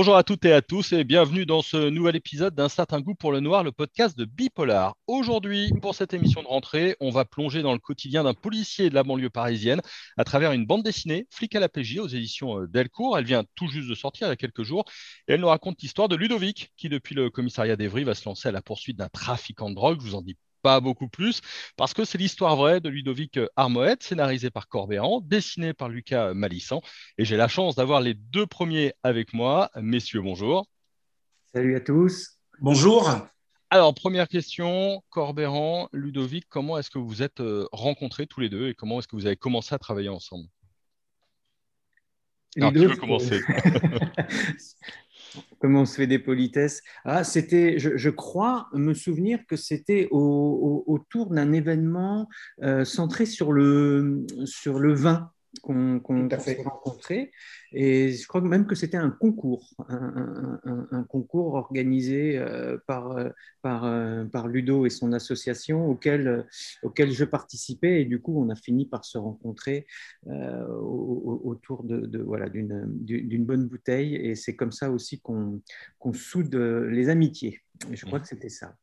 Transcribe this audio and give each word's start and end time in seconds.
Bonjour 0.00 0.16
à 0.16 0.24
toutes 0.24 0.46
et 0.46 0.54
à 0.54 0.62
tous 0.62 0.94
et 0.94 1.04
bienvenue 1.04 1.44
dans 1.44 1.60
ce 1.60 1.90
nouvel 1.90 2.16
épisode 2.16 2.54
d'un 2.54 2.70
certain 2.70 3.02
goût 3.02 3.14
pour 3.14 3.32
le 3.32 3.40
noir, 3.40 3.62
le 3.62 3.70
podcast 3.70 4.16
de 4.16 4.24
Bipolar. 4.24 4.94
Aujourd'hui, 5.06 5.70
pour 5.82 5.94
cette 5.94 6.14
émission 6.14 6.42
de 6.42 6.46
rentrée, 6.46 6.96
on 7.00 7.10
va 7.10 7.26
plonger 7.26 7.60
dans 7.60 7.74
le 7.74 7.78
quotidien 7.78 8.24
d'un 8.24 8.32
policier 8.32 8.88
de 8.88 8.94
la 8.94 9.02
banlieue 9.02 9.28
parisienne 9.28 9.82
à 10.16 10.24
travers 10.24 10.52
une 10.52 10.64
bande 10.64 10.84
dessinée, 10.84 11.26
Flic 11.30 11.54
à 11.54 11.60
la 11.60 11.68
PJ, 11.68 11.98
aux 11.98 12.08
éditions 12.08 12.62
euh, 12.62 12.66
Delcourt. 12.66 13.18
Elle 13.18 13.26
vient 13.26 13.44
tout 13.56 13.68
juste 13.68 13.90
de 13.90 13.94
sortir 13.94 14.28
il 14.28 14.30
y 14.30 14.32
a 14.32 14.36
quelques 14.36 14.62
jours 14.62 14.86
et 15.28 15.34
elle 15.34 15.40
nous 15.40 15.48
raconte 15.48 15.82
l'histoire 15.82 16.08
de 16.08 16.16
Ludovic 16.16 16.72
qui, 16.78 16.88
depuis 16.88 17.14
le 17.14 17.28
commissariat 17.28 17.76
d'Evry, 17.76 18.04
va 18.04 18.14
se 18.14 18.24
lancer 18.24 18.48
à 18.48 18.52
la 18.52 18.62
poursuite 18.62 18.96
d'un 18.96 19.10
trafiquant 19.10 19.68
de 19.68 19.74
drogue. 19.74 20.00
Je 20.00 20.06
vous 20.06 20.14
en 20.14 20.22
dis 20.22 20.38
pas 20.62 20.80
beaucoup 20.80 21.08
plus, 21.08 21.40
parce 21.76 21.94
que 21.94 22.04
c'est 22.04 22.18
l'histoire 22.18 22.56
vraie 22.56 22.80
de 22.80 22.88
Ludovic 22.88 23.38
Armoët, 23.56 24.02
scénarisé 24.02 24.50
par 24.50 24.68
Corbéran, 24.68 25.20
dessiné 25.20 25.72
par 25.72 25.88
Lucas 25.88 26.34
Malissant. 26.34 26.82
Et 27.18 27.24
j'ai 27.24 27.36
la 27.36 27.48
chance 27.48 27.74
d'avoir 27.76 28.00
les 28.00 28.14
deux 28.14 28.46
premiers 28.46 28.92
avec 29.02 29.32
moi. 29.32 29.70
Messieurs, 29.76 30.22
bonjour. 30.22 30.66
Salut 31.52 31.76
à 31.76 31.80
tous. 31.80 32.38
Bonjour. 32.60 33.10
Alors, 33.70 33.94
première 33.94 34.28
question, 34.28 35.02
Corbéran, 35.10 35.88
Ludovic, 35.92 36.44
comment 36.48 36.76
est-ce 36.78 36.90
que 36.90 36.98
vous 36.98 37.06
vous 37.06 37.22
êtes 37.22 37.40
euh, 37.40 37.68
rencontrés 37.70 38.26
tous 38.26 38.40
les 38.40 38.48
deux 38.48 38.68
et 38.68 38.74
comment 38.74 38.98
est-ce 38.98 39.08
que 39.08 39.16
vous 39.16 39.26
avez 39.26 39.36
commencé 39.36 39.74
à 39.74 39.78
travailler 39.78 40.08
ensemble? 40.08 40.46
Alors, 42.56 42.72
tu 42.72 42.78
veux 42.78 42.96
commencer? 42.96 43.40
comment 45.58 45.82
on 45.82 45.84
se 45.84 45.96
fait 45.96 46.06
des 46.06 46.18
politesses. 46.18 46.82
Ah, 47.04 47.24
c'était, 47.24 47.78
je, 47.78 48.10
crois 48.10 48.68
me 48.72 48.94
souvenir 48.94 49.40
que 49.46 49.56
c'était 49.56 50.08
autour 50.10 51.30
d'un 51.30 51.52
événement 51.52 52.28
euh, 52.62 52.84
centré 52.84 53.26
sur 53.26 53.52
le, 53.52 54.26
sur 54.44 54.78
le 54.78 54.94
vin 54.94 55.30
qu'on 55.62 56.28
a 56.30 56.38
s'est 56.38 56.62
rencontré. 56.62 57.32
Et 57.72 58.12
je 58.12 58.26
crois 58.26 58.40
même 58.40 58.66
que 58.66 58.74
c'était 58.74 58.96
un 58.96 59.10
concours, 59.10 59.74
un, 59.88 61.04
concours 61.08 61.54
organisé 61.54 62.38
euh, 62.38 62.78
par, 62.86 63.12
euh, 63.12 63.30
par, 63.62 63.84
euh, 63.84 64.24
par, 64.24 64.48
Ludo 64.48 64.86
et 64.86 64.90
son 64.90 65.12
association 65.12 65.86
auquel, 65.86 66.46
auquel 66.82 67.12
je 67.12 67.24
participais. 67.24 68.02
Et 68.02 68.04
du 68.04 68.20
coup, 68.20 68.40
on 68.40 68.48
a 68.50 68.56
fini 68.56 68.86
par 68.86 69.04
se 69.04 69.18
rencontrer 69.18 69.86
autour 70.26 71.84
de, 71.84 72.18
voilà, 72.18 72.48
d'une 72.48 73.44
bonne 73.44 73.66
bouteille. 73.66 74.14
Et 74.16 74.34
c'est 74.34 74.56
comme 74.56 74.72
ça 74.72 74.90
aussi 74.90 75.20
qu'on 75.20 75.60
soude 76.12 76.54
les 76.54 77.08
amitiés. 77.08 77.60
Et 77.90 77.96
je 77.96 78.06
crois 78.06 78.18
mmh. 78.18 78.22
que 78.22 78.28
c'était 78.28 78.48
ça. 78.48 78.74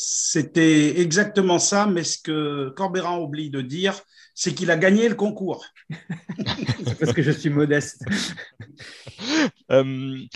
C'était 0.00 1.00
exactement 1.00 1.58
ça, 1.58 1.86
mais 1.88 2.04
ce 2.04 2.18
que 2.18 2.68
Corbéran 2.76 3.18
oublie 3.18 3.50
de 3.50 3.60
dire, 3.60 4.00
c'est 4.32 4.54
qu'il 4.54 4.70
a 4.70 4.76
gagné 4.76 5.08
le 5.08 5.16
concours. 5.16 5.66
parce 7.00 7.12
que 7.12 7.20
je 7.20 7.32
suis 7.32 7.50
modeste. 7.50 8.04
Euh, 9.70 10.26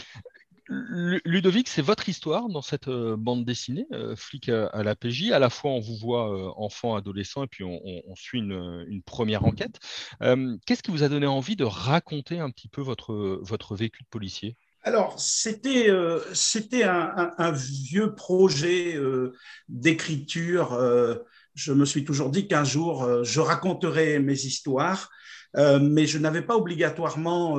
Ludovic, 1.24 1.68
c'est 1.68 1.82
votre 1.82 2.08
histoire 2.08 2.48
dans 2.48 2.60
cette 2.60 2.88
euh, 2.88 3.16
bande 3.16 3.44
dessinée, 3.44 3.86
euh, 3.92 4.14
Flic 4.14 4.48
à, 4.48 4.82
la 4.82 4.94
PJ. 4.94 5.30
À 5.30 5.38
la 5.38 5.48
fois, 5.48 5.70
on 5.70 5.80
vous 5.80 5.96
voit 5.96 6.58
enfant, 6.60 6.94
adolescent, 6.94 7.44
et 7.44 7.46
puis 7.46 7.64
on, 7.64 8.14
suit 8.14 8.40
une, 8.40 9.02
première 9.06 9.44
enquête. 9.44 9.78
Qu'est-ce 10.20 10.82
qui 10.82 10.90
vous 10.90 11.02
a 11.02 11.08
donné 11.08 11.26
envie 11.26 11.56
de 11.56 11.64
raconter 11.64 12.40
un 12.40 12.50
petit 12.50 12.68
peu 12.68 12.82
votre, 12.82 13.40
votre 13.42 13.74
vécu 13.74 14.02
de 14.02 14.08
policier? 14.08 14.56
Alors, 14.84 15.14
c'était 15.20 15.90
euh, 15.90 16.18
un, 17.38 17.52
vieux 17.52 18.14
projet 18.14 18.96
euh, 18.96 19.32
d'écriture. 19.68 20.72
Euh, 20.72 21.14
je 21.54 21.72
me 21.72 21.84
suis 21.84 22.04
toujours 22.04 22.30
dit 22.30 22.48
qu'un 22.48 22.64
jour, 22.64 23.22
je 23.22 23.40
raconterai 23.40 24.18
mes 24.18 24.32
histoires, 24.32 25.10
mais 25.54 26.06
je 26.06 26.16
n'avais 26.16 26.40
pas 26.40 26.56
obligatoirement 26.56 27.58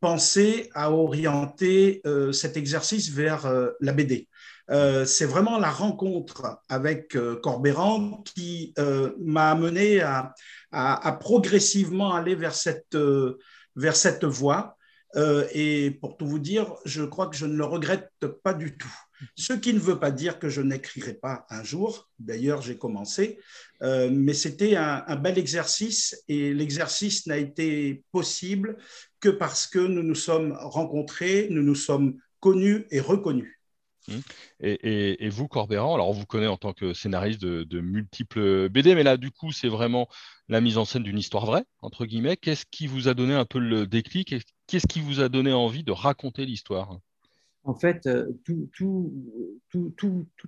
pensé 0.00 0.68
à 0.74 0.90
orienter 0.90 2.02
cet 2.32 2.56
exercice 2.56 3.10
vers 3.10 3.48
la 3.80 3.92
BD. 3.92 4.28
C'est 4.68 5.24
vraiment 5.24 5.60
la 5.60 5.70
rencontre 5.70 6.58
avec 6.68 7.16
Corbéran 7.44 8.24
qui 8.34 8.74
m'a 9.20 9.52
amené 9.52 10.00
à, 10.00 10.34
à, 10.72 11.12
progressivement 11.12 12.12
aller 12.12 12.34
vers 12.34 12.56
cette, 12.56 12.98
vers 13.76 13.94
cette 13.94 14.24
voie. 14.24 14.75
Euh, 15.16 15.46
et 15.52 15.90
pour 15.90 16.16
tout 16.16 16.26
vous 16.26 16.38
dire, 16.38 16.74
je 16.84 17.02
crois 17.02 17.28
que 17.28 17.36
je 17.36 17.46
ne 17.46 17.56
le 17.56 17.64
regrette 17.64 18.10
pas 18.42 18.54
du 18.54 18.76
tout. 18.76 18.92
Ce 19.34 19.54
qui 19.54 19.72
ne 19.72 19.78
veut 19.78 19.98
pas 19.98 20.10
dire 20.10 20.38
que 20.38 20.50
je 20.50 20.60
n'écrirai 20.60 21.14
pas 21.14 21.46
un 21.48 21.62
jour. 21.64 22.10
D'ailleurs, 22.18 22.60
j'ai 22.60 22.76
commencé. 22.76 23.38
Euh, 23.82 24.10
mais 24.12 24.34
c'était 24.34 24.76
un, 24.76 25.16
bel 25.16 25.38
exercice 25.38 26.22
et 26.28 26.52
l'exercice 26.52 27.26
n'a 27.26 27.38
été 27.38 28.04
possible 28.12 28.76
que 29.20 29.30
parce 29.30 29.66
que 29.66 29.78
nous 29.78 30.02
nous 30.02 30.14
sommes 30.14 30.52
rencontrés, 30.60 31.48
nous 31.50 31.62
nous 31.62 31.74
sommes 31.74 32.18
connus 32.40 32.86
et 32.90 33.00
reconnus. 33.00 33.58
Mmh. 34.08 34.18
Et, 34.60 35.28
vous, 35.30 35.48
Corbéran, 35.48 35.94
alors 35.94 36.10
on 36.10 36.12
vous 36.12 36.26
connaît 36.26 36.46
en 36.46 36.58
tant 36.58 36.72
que 36.72 36.92
scénariste 36.92 37.40
de, 37.40 37.64
de 37.64 37.80
multiples 37.80 38.68
BD, 38.68 38.94
mais 38.94 39.02
là, 39.02 39.16
du 39.16 39.30
coup, 39.30 39.50
c'est 39.50 39.68
vraiment 39.68 40.08
la 40.48 40.60
mise 40.60 40.78
en 40.78 40.84
scène 40.84 41.02
d'une 41.02 41.18
histoire 41.18 41.46
vraie, 41.46 41.64
entre 41.80 42.06
guillemets. 42.06 42.36
Qu'est-ce 42.36 42.64
qui 42.70 42.86
vous 42.86 43.08
a 43.08 43.14
donné 43.14 43.34
un 43.34 43.44
peu 43.44 43.58
le 43.58 43.86
déclic 43.86 44.34
Qu'est-ce 44.66 44.86
qui 44.86 45.00
vous 45.00 45.20
a 45.20 45.28
donné 45.28 45.52
envie 45.52 45.84
de 45.84 45.92
raconter 45.92 46.46
l'histoire? 46.46 46.98
En 47.66 47.74
fait, 47.74 48.06
euh, 48.06 48.32
toute 48.44 48.70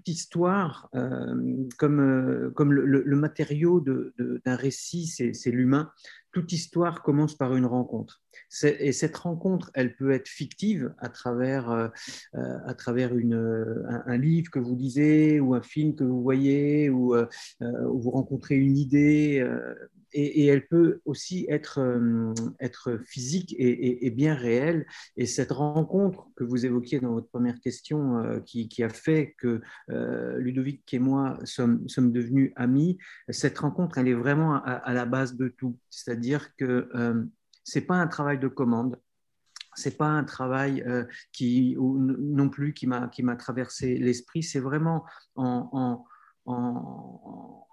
histoire, 0.06 0.88
euh, 0.94 1.34
euh, 1.82 2.50
comme 2.54 2.72
le, 2.72 3.16
matériau 3.16 3.80
d'un 3.80 4.56
récit, 4.56 5.08
c'est 5.08 5.50
l'humain, 5.50 5.90
toute 6.32 6.52
histoire 6.52 7.02
commence 7.02 7.36
par 7.36 7.56
une 7.56 7.66
rencontre. 7.66 8.22
Et 8.62 8.92
cette 8.92 9.16
rencontre, 9.16 9.70
elle 9.74 9.96
peut 9.96 10.12
être 10.12 10.28
fictive 10.28 10.94
à 10.98 11.08
travers, 11.08 11.90
à 12.34 12.74
travers 12.74 13.16
une, 13.16 13.84
un, 13.88 14.16
livre 14.16 14.50
que 14.50 14.58
vous 14.58 14.76
lisez 14.76 15.40
ou 15.40 15.54
un 15.54 15.62
film 15.62 15.94
que 15.94 16.04
vous 16.04 16.22
voyez 16.22 16.88
ou 16.90 17.14
vous 17.60 18.10
rencontrez 18.10 18.56
une 18.56 18.76
idée 18.76 19.44
et, 20.12 20.46
elle 20.46 20.66
peut 20.66 21.00
aussi 21.04 21.46
être, 21.48 21.80
euh, 21.80 22.98
physique 23.04 23.54
et, 23.58 24.10
bien 24.10 24.34
réelle. 24.34 24.86
Et 25.16 25.26
cette 25.26 25.52
rencontre 25.52 26.28
que 26.36 26.44
vous 26.44 26.64
évoquiez 26.66 27.00
dans 27.00 27.12
votre 27.12 27.28
première 27.28 27.60
question, 27.60 28.18
euh, 28.18 28.40
qui, 28.40 28.82
a 28.82 28.88
fait 28.88 29.34
que 29.38 29.60
euh, 29.90 30.38
Ludovic 30.38 30.92
et 30.92 30.98
moi 30.98 31.38
sommes, 31.44 31.86
devenus 32.12 32.52
amis, 32.56 32.98
cette 33.28 33.58
rencontre, 33.58 33.98
elle 33.98 34.08
est 34.08 34.14
vraiment 34.14 34.62
à, 34.64 34.92
la 34.92 35.04
base 35.04 35.36
de 35.36 35.48
tout. 35.48 35.78
C'est-à-dire 35.90 36.54
que 36.56 36.88
ce 37.64 37.78
n'est 37.78 37.84
pas 37.84 37.96
un 37.96 38.06
travail 38.06 38.38
de 38.38 38.48
commande, 38.48 38.98
c'est 39.74 39.96
pas 39.96 40.08
un 40.08 40.24
travail 40.24 40.84
qui 41.32 41.76
non 41.78 42.48
plus 42.48 42.72
qui 42.72 42.86
m'a 42.86 43.36
traversé 43.36 43.96
l'esprit. 43.98 44.42
C'est 44.42 44.60
vraiment 44.60 45.04
en, 45.36 45.68
en, 45.72 46.04
en, 46.46 47.67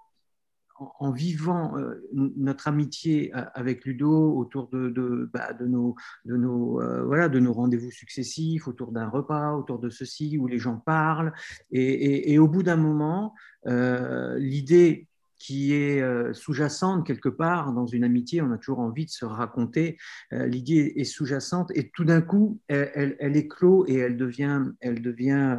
vivant 1.13 1.77
euh, 1.77 2.07
notre 2.13 2.67
amitié 2.67 3.31
euh, 3.35 3.43
avec 3.53 3.85
Ludo 3.85 4.37
autour 4.37 4.67
de, 4.69 5.29
bah, 5.33 5.49
nos, 5.61 5.95
euh, 6.27 7.03
voilà, 7.05 7.29
nos 7.29 7.53
rendez-vous 7.53 7.91
successifs, 7.91 8.67
autour 8.67 8.91
d'un 8.91 9.07
repas, 9.07 9.53
autour 9.53 9.79
de 9.79 9.89
ceci, 9.89 10.37
où 10.37 10.47
les 10.47 10.59
gens 10.59 10.77
parlent. 10.77 11.33
Et, 11.71 12.37
au 12.39 12.47
bout 12.47 12.63
d'un 12.63 12.75
moment, 12.75 13.33
l'idée 13.65 15.07
qui 15.37 15.73
est 15.73 16.33
sous-jacente 16.33 17.05
quelque 17.05 17.29
part 17.29 17.73
dans 17.73 17.85
une 17.85 18.03
amitié, 18.03 18.41
on 18.41 18.51
a 18.51 18.57
toujours 18.57 18.79
envie 18.79 19.05
de 19.05 19.11
se 19.11 19.25
raconter, 19.25 19.97
l'idée 20.31 20.93
est 20.97 21.03
sous-jacente 21.05 21.71
et 21.75 21.89
tout 21.93 22.03
d'un 22.03 22.21
coup, 22.21 22.59
elle, 22.67 23.15
elle, 23.19 23.37
éclot 23.37 23.85
et 23.87 23.95
elle 23.95 24.17
devient, 24.17 24.63
elle 24.81 25.01
devient 25.01 25.57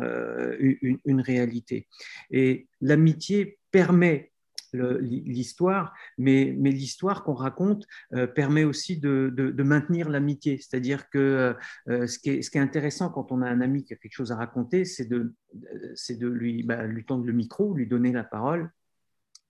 une 1.04 1.20
réalité. 1.20 1.88
Et 2.30 2.68
l'amitié 2.80 3.58
permet 3.70 4.32
l'histoire, 4.74 5.94
mais, 6.18 6.54
mais 6.58 6.70
l'histoire 6.70 7.24
qu'on 7.24 7.34
raconte 7.34 7.86
euh, 8.14 8.26
permet 8.26 8.64
aussi 8.64 8.98
de, 8.98 9.32
de, 9.34 9.62
maintenir 9.62 10.08
l'amitié. 10.08 10.58
C'est-à-dire 10.58 11.08
que 11.10 11.54
euh, 11.88 12.06
ce, 12.06 12.18
qui 12.18 12.30
est, 12.30 12.42
ce, 12.42 12.50
qui 12.50 12.58
est, 12.58 12.60
intéressant 12.60 13.10
quand 13.10 13.32
on 13.32 13.42
a 13.42 13.48
un 13.48 13.60
ami 13.60 13.84
qui 13.84 13.92
a 13.94 13.96
quelque 13.96 14.14
chose 14.14 14.32
à 14.32 14.36
raconter, 14.36 14.84
c'est 14.84 15.06
de, 15.06 15.34
de 15.52 16.26
lui, 16.28 16.62
bah, 16.62 16.84
lui 16.84 17.04
tendre 17.04 17.26
le 17.26 17.32
micro, 17.32 17.74
lui 17.74 17.86
donner 17.86 18.12
la 18.12 18.24
parole 18.24 18.70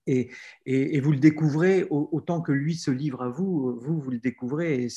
et, 0.07 0.99
vous 0.99 1.11
le 1.11 1.19
découvrez 1.19 1.85
autant 1.89 2.41
que 2.41 2.51
lui 2.51 2.75
se 2.75 2.91
livre 2.91 3.21
à 3.21 3.29
vous, 3.29 3.77
vous, 3.79 3.99
vous 3.99 4.11
le 4.11 4.19
découvrez 4.19 4.87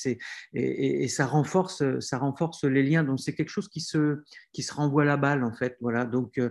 et, 0.55 1.09
ça, 1.09 1.27
renforce, 1.27 1.83
ça 2.01 2.19
renforce 2.19 2.65
les 2.65 2.83
liens. 2.83 3.05
Donc 3.05 3.21
c'est 3.21 3.35
quelque 3.35 3.51
chose 3.51 3.69
qui 3.69 3.81
se, 3.81 4.23
qui 4.53 4.63
se 4.63 4.73
renvoie 4.73 5.05
la 5.05 5.17
balle 5.17 5.45
en 5.45 5.53
fait. 5.53 5.77
Voilà. 5.81 6.05
Donc 6.05 6.39
euh, 6.39 6.51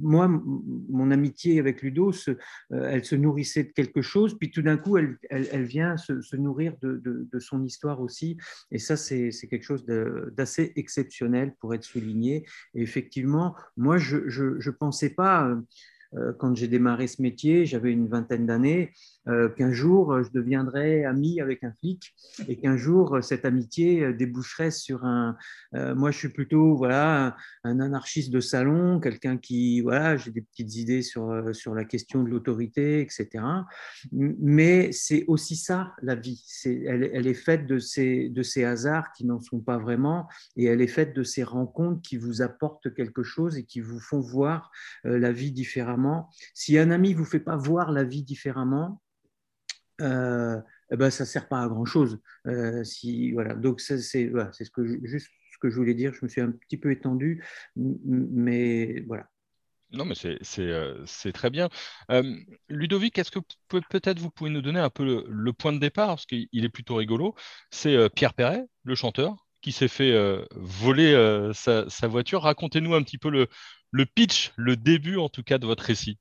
moi, 0.00 0.28
mon 0.28 1.10
amitié 1.10 1.58
avec 1.58 1.82
Ludo, 1.82 2.12
euh, 2.28 2.34
elle 2.70 3.04
se 3.04 3.14
nourrissait 3.14 3.64
de 3.64 3.72
quelque 3.72 4.02
chose, 4.02 4.36
puis 4.38 4.50
tout 4.50 4.62
d'un 4.62 4.76
coup, 4.76 4.96
elle, 4.96 5.18
elle, 5.30 5.64
vient 5.64 5.96
se, 5.96 6.36
nourrir 6.36 6.74
de, 6.82 6.96
de, 6.96 7.28
de, 7.30 7.38
son 7.38 7.64
histoire 7.64 8.00
aussi. 8.00 8.36
Et 8.70 8.78
ça, 8.78 8.96
c'est 8.96 9.30
quelque 9.48 9.64
chose 9.64 9.84
d'assez 9.86 10.72
exceptionnel 10.76 11.54
pour 11.60 11.74
être 11.74 11.84
souligné. 11.84 12.46
Et 12.74 12.82
effectivement, 12.82 13.54
moi, 13.76 13.98
je 13.98 14.16
ne 14.16 14.70
pensais 14.70 15.10
pas... 15.10 15.54
Euh, 16.16 16.32
quand 16.38 16.54
j'ai 16.54 16.68
démarré 16.68 17.06
ce 17.06 17.22
métier, 17.22 17.66
j'avais 17.66 17.92
une 17.92 18.08
vingtaine 18.08 18.46
d'années, 18.46 18.92
qu'un 19.56 19.72
jour 19.72 20.22
je 20.22 20.30
deviendrais 20.32 21.06
ami 21.06 21.40
avec 21.40 21.64
un 21.64 21.72
flic 21.80 22.14
et 22.46 22.58
qu'un 22.58 22.76
jour 22.76 23.20
cette 23.22 23.46
amitié 23.46 24.12
déboucherait 24.12 24.70
sur 24.70 25.06
un. 25.06 25.38
moi, 25.72 26.10
je 26.10 26.18
suis 26.18 26.28
plutôt 26.28 26.76
voilà 26.76 27.34
un, 27.64 27.80
anarchiste 27.80 28.30
de 28.30 28.40
salon, 28.40 29.00
quelqu'un 29.00 29.38
qui 29.38 29.80
voilà, 29.80 30.18
j'ai 30.18 30.30
des 30.30 30.42
petites 30.42 30.76
idées 30.76 31.00
sur 31.00 31.54
sur 31.54 31.74
la 31.74 31.86
question 31.86 32.22
de 32.22 32.28
l'autorité, 32.28 33.00
etc. 33.00 33.42
Mais 34.12 34.92
c'est 34.92 35.24
aussi 35.26 35.56
ça 35.56 35.94
la 36.02 36.16
vie. 36.16 36.44
Elle, 36.66 37.10
elle, 37.14 37.26
est 37.26 37.32
faite 37.32 37.66
de 37.66 37.78
ces 37.78 38.28
de 38.28 38.42
ces 38.42 38.64
hasards 38.64 39.10
qui 39.12 39.24
n'en 39.24 39.40
sont 39.40 39.60
pas 39.60 39.78
vraiment, 39.78 40.28
et 40.58 40.66
elle 40.66 40.82
est 40.82 40.86
faite 40.86 41.16
de 41.16 41.22
ces 41.22 41.44
rencontres 41.44 42.02
qui 42.02 42.18
vous 42.18 42.42
apportent 42.42 42.92
quelque 42.92 43.22
chose 43.22 43.56
et 43.56 43.64
qui 43.64 43.80
vous 43.80 44.00
font 44.00 44.20
voir 44.20 44.70
la 45.04 45.32
vie 45.32 45.50
différemment. 45.52 46.03
Si 46.54 46.78
un 46.78 46.90
ami 46.90 47.14
vous 47.14 47.24
fait 47.24 47.40
pas 47.40 47.56
voir 47.56 47.92
la 47.92 48.04
vie 48.04 48.22
différemment, 48.22 49.00
euh, 50.00 50.60
eh 50.90 50.96
ben, 50.96 51.10
ça 51.10 51.24
ne 51.24 51.28
sert 51.28 51.48
pas 51.48 51.62
à 51.62 51.68
grand 51.68 51.84
chose. 51.84 52.20
Euh. 52.46 52.84
Donc, 53.56 53.80
c'est 53.80 54.26
voilà, 54.28 54.52
ce 54.52 54.70
que 54.70 54.86
juste 55.06 55.30
ce 55.52 55.58
que 55.60 55.70
je 55.70 55.76
voulais 55.76 55.94
dire. 55.94 56.12
Je 56.12 56.24
me 56.24 56.28
suis 56.28 56.40
un 56.40 56.50
petit 56.50 56.76
peu 56.76 56.90
étendu, 56.90 57.44
mais 57.76 59.04
voilà. 59.06 59.28
Non, 59.92 60.04
mais 60.04 60.14
c'est 60.16 60.38
euh, 60.58 61.04
très 61.32 61.50
bien. 61.50 61.68
Ludovic, 62.68 63.18
est-ce 63.18 63.30
que 63.30 63.38
peut-être 63.68 64.18
vous 64.18 64.30
pouvez 64.30 64.50
nous 64.50 64.62
donner 64.62 64.80
un 64.80 64.90
peu 64.90 65.24
le, 65.28 65.52
point 65.52 65.72
de 65.72 65.78
départ, 65.78 66.08
parce 66.08 66.26
qu'il 66.26 66.48
est 66.52 66.68
plutôt 66.68 66.96
rigolo. 66.96 67.34
C'est 67.70 68.10
Pierre 68.10 68.34
Perret, 68.34 68.64
le 68.82 68.94
chanteur, 68.96 69.46
qui 69.62 69.70
s'est 69.70 69.88
fait 69.88 70.12
voler 70.56 71.52
sa, 71.54 71.88
sa, 71.88 72.08
voiture. 72.08 72.42
Racontez-nous 72.42 72.94
un 72.94 73.02
petit 73.02 73.18
peu 73.18 73.30
le, 73.30 73.46
le 73.94 74.06
pitch, 74.06 74.52
le 74.56 74.76
début 74.76 75.18
en 75.18 75.28
tout 75.28 75.44
cas 75.44 75.58
de 75.58 75.66
votre 75.66 75.84
récit. 75.84 76.18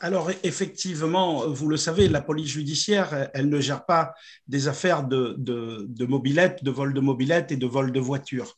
Alors 0.00 0.30
effectivement, 0.42 1.48
vous 1.48 1.68
le 1.68 1.78
savez, 1.78 2.06
la 2.06 2.20
police 2.20 2.50
judiciaire, 2.50 3.30
elle 3.32 3.48
ne 3.48 3.58
gère 3.58 3.86
pas 3.86 4.12
des 4.46 4.68
affaires 4.68 5.04
de, 5.04 5.34
de, 5.38 5.86
de 5.88 6.04
mobilette, 6.04 6.62
de 6.62 6.70
vol 6.70 6.92
de 6.92 7.00
mobilette 7.00 7.50
et 7.50 7.56
de 7.56 7.66
vol 7.66 7.92
de 7.92 7.98
voiture. 7.98 8.54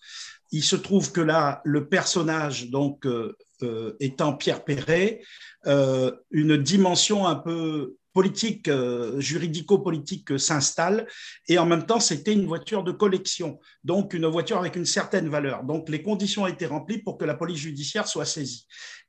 Il 0.51 0.65
se 0.65 0.75
trouve 0.75 1.13
que 1.13 1.21
là, 1.21 1.63
le 1.65 1.89
personnage, 1.89 2.71
donc 2.71 3.07
euh, 3.07 3.37
euh, 3.63 3.95
étant 4.01 4.37
Pierre 4.37 4.65
Perret, 4.65 5.23
euh, 5.67 6.11
une 6.33 6.57
dimension 6.57 7.25
un 7.25 7.37
peu 7.37 7.95
politique, 8.15 8.71
juridico-politique 9.19 10.39
s'installe, 10.39 11.07
et 11.49 11.59
en 11.59 11.67
même 11.67 11.85
temps, 11.85 12.01
c'était 12.01 12.33
une 12.33 12.47
voiture 12.47 12.85
de 12.85 12.93
collection, 12.93 13.59
donc 13.83 14.15
une 14.15 14.27
voiture 14.27 14.57
avec 14.59 14.77
une 14.77 14.87
certaine 14.87 15.29
valeur. 15.29 15.65
Donc 15.65 15.89
les 15.91 16.03
conditions 16.03 16.43
ont 16.45 16.47
été 16.47 16.65
remplies 16.65 17.03
pour 17.03 17.19
que 17.19 17.27
la 17.27 17.35
police 17.35 17.59
judiciaire 17.59 18.09
soit 18.09 18.25
saisie. 18.25 18.67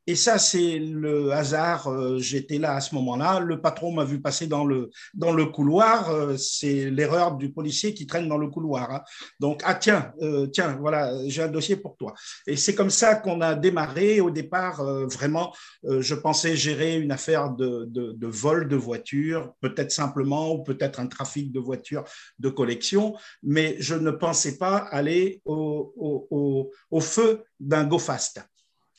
Et 0.08 0.16
ça, 0.16 0.38
c'est 0.38 0.78
le 0.78 1.32
hasard. 1.32 1.88
Euh, 1.88 2.20
j'étais 2.20 2.60
là 2.60 2.76
à 2.76 2.82
ce 2.82 2.94
moment-là. 2.96 3.40
Le 3.40 3.60
patron 3.60 3.92
m'a 3.92 4.04
vu 4.04 4.22
passer 4.22 4.46
dans 4.46 4.64
le, 4.64 4.92
dans 5.16 5.34
le 5.34 5.46
couloir. 5.46 6.12
Euh, 6.12 6.38
c'est 6.38 6.92
l'erreur 6.92 7.36
du 7.38 7.52
policier 7.52 7.94
qui 7.94 8.06
traîne 8.06 8.30
dans 8.30 8.38
le 8.38 8.48
couloir. 8.48 8.92
Hein. 8.92 9.02
Donc, 9.40 9.62
ah 9.66 9.74
tiens, 9.74 10.14
euh, 10.22 10.46
tiens, 10.48 10.78
voilà, 10.80 11.12
j'ai 11.28 11.42
un 11.42 11.48
dossier 11.48 11.76
pour 11.76 11.98
toi. 11.98 12.14
Et 12.46 12.56
c'est 12.56 12.76
comme 12.76 12.92
ça 12.92 13.16
qu'on 13.16 13.42
a 13.42 13.56
démarré. 13.56 14.22
Au 14.22 14.30
départ, 14.30 14.84
vraiment, 15.08 15.54
je 15.84 16.14
pensais 16.16 16.56
gérer 16.56 16.98
une 16.98 17.12
affaire 17.12 17.52
de, 17.52 17.86
de, 17.88 18.28
vol 18.28 18.68
de 18.68 18.76
voitures, 18.76 19.54
peut-être 19.62 19.92
simplement, 19.92 20.54
ou 20.54 20.64
peut-être 20.64 21.00
un 21.00 21.08
trafic 21.08 21.52
de 21.52 21.60
voitures 21.60 22.04
de 22.40 22.50
collection. 22.50 23.16
Mais 23.42 23.76
je 23.80 23.96
ne 23.96 24.12
pensais 24.12 24.58
pas 24.58 24.78
aller 24.78 25.42
au, 25.46 25.94
au, 25.98 26.72
au 26.92 27.00
feu 27.00 27.44
d'un 27.60 27.86
go 27.86 27.98
fast. 27.98 28.42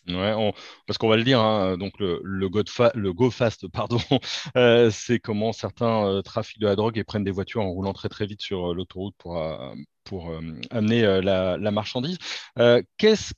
Ouais, 0.08 0.52
parce 0.86 0.98
qu'on 0.98 1.08
va 1.08 1.16
le 1.16 1.24
dire, 1.24 1.40
hein, 1.40 1.76
donc 1.78 1.94
le, 1.98 2.48
Go 2.48 3.30
Fast, 3.30 3.66
pardon, 3.72 3.98
euh, 4.56 4.90
c'est 4.90 5.18
comment 5.18 5.52
certains 5.52 6.06
euh, 6.06 6.22
trafiquent 6.22 6.60
de 6.60 6.66
la 6.66 6.76
drogue 6.76 6.96
et 6.96 7.04
prennent 7.04 7.24
des 7.24 7.32
voitures 7.32 7.62
en 7.62 7.70
roulant 7.70 7.92
très 7.92 8.08
très 8.08 8.24
vite 8.26 8.40
sur 8.40 8.70
euh, 8.70 8.74
l'autoroute 8.74 9.16
pour, 9.16 9.36
amener 10.70 11.02
la, 11.22 11.70
marchandise. 11.72 12.18
qu'est-ce 12.96 13.32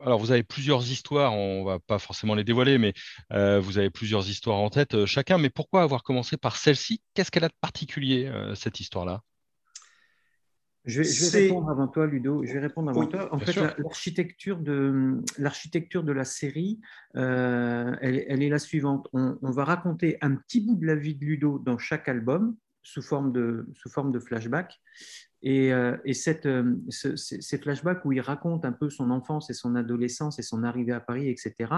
alors, 0.00 0.18
vous 0.18 0.32
avez 0.32 0.42
plusieurs 0.42 0.82
histoires, 0.90 1.32
on 1.32 1.64
va 1.64 1.78
pas 1.78 1.98
forcément 1.98 2.34
les 2.34 2.44
dévoiler, 2.44 2.78
mais 2.78 2.92
vous 3.30 3.78
avez 3.78 3.90
plusieurs 3.90 4.28
histoires 4.28 4.58
en 4.58 4.70
tête 4.70 5.06
chacun. 5.06 5.38
Mais 5.38 5.50
pourquoi 5.50 5.82
avoir 5.82 6.02
commencé 6.04 6.36
par 6.36 6.56
celle-ci? 6.56 7.00
Qu'est-ce 7.14 7.30
qu'elle 7.30 7.44
a 7.44 7.48
de 7.48 7.54
particulier, 7.60 8.30
cette 8.54 8.78
histoire-là? 8.80 9.22
Je 10.84 11.00
vais, 11.00 11.44
répondre 11.44 11.70
avant 11.70 11.88
toi, 11.88 12.06
Ludo. 12.06 12.44
Je 12.44 12.52
vais 12.52 12.58
répondre 12.58 12.90
avant 12.90 13.06
toi. 13.06 13.32
En 13.34 13.38
fait, 13.38 13.54
l'architecture 13.78 14.58
de, 14.58 15.22
l'architecture 15.38 16.04
de 16.04 16.12
la 16.12 16.24
série, 16.24 16.80
euh, 17.16 17.96
elle, 18.02 18.42
est 18.42 18.48
la 18.50 18.58
suivante. 18.58 19.08
On, 19.14 19.38
va 19.40 19.64
raconter 19.64 20.18
un 20.20 20.34
petit 20.34 20.60
bout 20.60 20.74
de 20.74 20.86
la 20.86 20.94
vie 20.94 21.14
de 21.14 21.24
Ludo 21.24 21.58
dans 21.58 21.78
chaque 21.78 22.08
album 22.08 22.56
sous 22.82 23.00
forme 23.00 23.32
de, 23.32 23.66
sous 23.74 23.88
forme 23.88 24.12
de 24.12 24.18
flashback. 24.18 24.78
Et, 25.42 25.72
euh, 25.72 25.96
et 26.04 26.12
cette, 26.12 26.46
euh, 26.46 26.74
ces 26.90 27.58
flashbacks 27.58 28.04
où 28.04 28.12
il 28.12 28.20
raconte 28.20 28.66
un 28.66 28.72
peu 28.72 28.90
son 28.90 29.10
enfance 29.10 29.48
et 29.48 29.54
son 29.54 29.76
adolescence 29.76 30.38
et 30.38 30.42
son 30.42 30.64
arrivée 30.64 30.92
à 30.92 31.00
Paris, 31.00 31.28
etc., 31.28 31.72